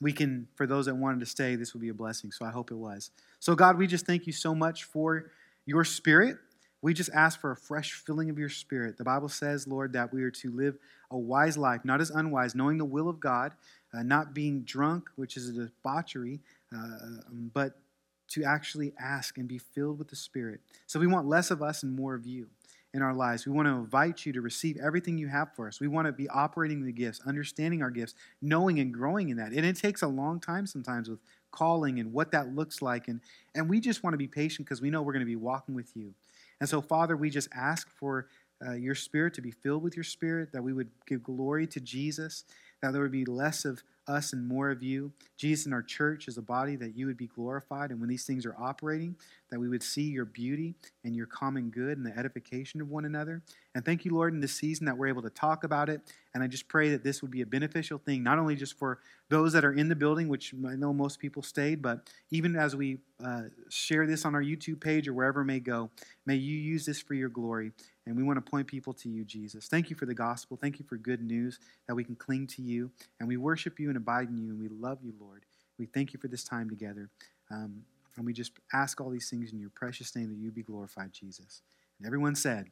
[0.00, 2.30] we can, for those that wanted to stay, this would be a blessing.
[2.30, 3.10] So I hope it was.
[3.40, 5.30] So, God, we just thank you so much for
[5.66, 6.36] your spirit.
[6.80, 8.96] We just ask for a fresh filling of your spirit.
[8.98, 10.78] The Bible says, Lord, that we are to live
[11.10, 13.52] a wise life, not as unwise, knowing the will of God,
[13.92, 16.40] uh, not being drunk, which is a debauchery,
[16.72, 17.80] uh, um, but
[18.28, 20.60] to actually ask and be filled with the Spirit.
[20.86, 22.48] So we want less of us and more of you
[22.94, 23.46] in our lives.
[23.46, 25.80] We want to invite you to receive everything you have for us.
[25.80, 29.52] We want to be operating the gifts, understanding our gifts, knowing and growing in that.
[29.52, 31.20] And it takes a long time sometimes with
[31.50, 33.08] calling and what that looks like.
[33.08, 33.20] And,
[33.54, 35.74] and we just want to be patient because we know we're going to be walking
[35.74, 36.14] with you.
[36.60, 38.28] And so, Father, we just ask for
[38.66, 41.80] uh, your spirit to be filled with your spirit, that we would give glory to
[41.80, 42.44] Jesus,
[42.82, 45.12] that there would be less of us and more of you.
[45.36, 47.90] Jesus in our church as a body, that you would be glorified.
[47.90, 49.14] And when these things are operating,
[49.50, 53.04] that we would see your beauty and your common good and the edification of one
[53.04, 53.42] another.
[53.74, 56.00] And thank you, Lord, in this season that we're able to talk about it.
[56.34, 58.98] And I just pray that this would be a beneficial thing, not only just for
[59.28, 62.74] those that are in the building, which I know most people stayed, but even as
[62.74, 65.90] we uh, share this on our YouTube page or wherever it may go,
[66.26, 67.72] may you use this for your glory.
[68.08, 69.68] And we want to point people to you, Jesus.
[69.68, 70.56] Thank you for the gospel.
[70.56, 72.90] Thank you for good news that we can cling to you.
[73.20, 74.48] And we worship you and abide in you.
[74.48, 75.44] And we love you, Lord.
[75.78, 77.10] We thank you for this time together.
[77.50, 77.82] Um,
[78.16, 81.12] and we just ask all these things in your precious name that you be glorified,
[81.12, 81.60] Jesus.
[81.98, 82.70] And everyone said,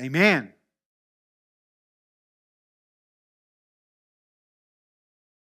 [0.00, 0.06] Amen.
[0.06, 0.52] Amen.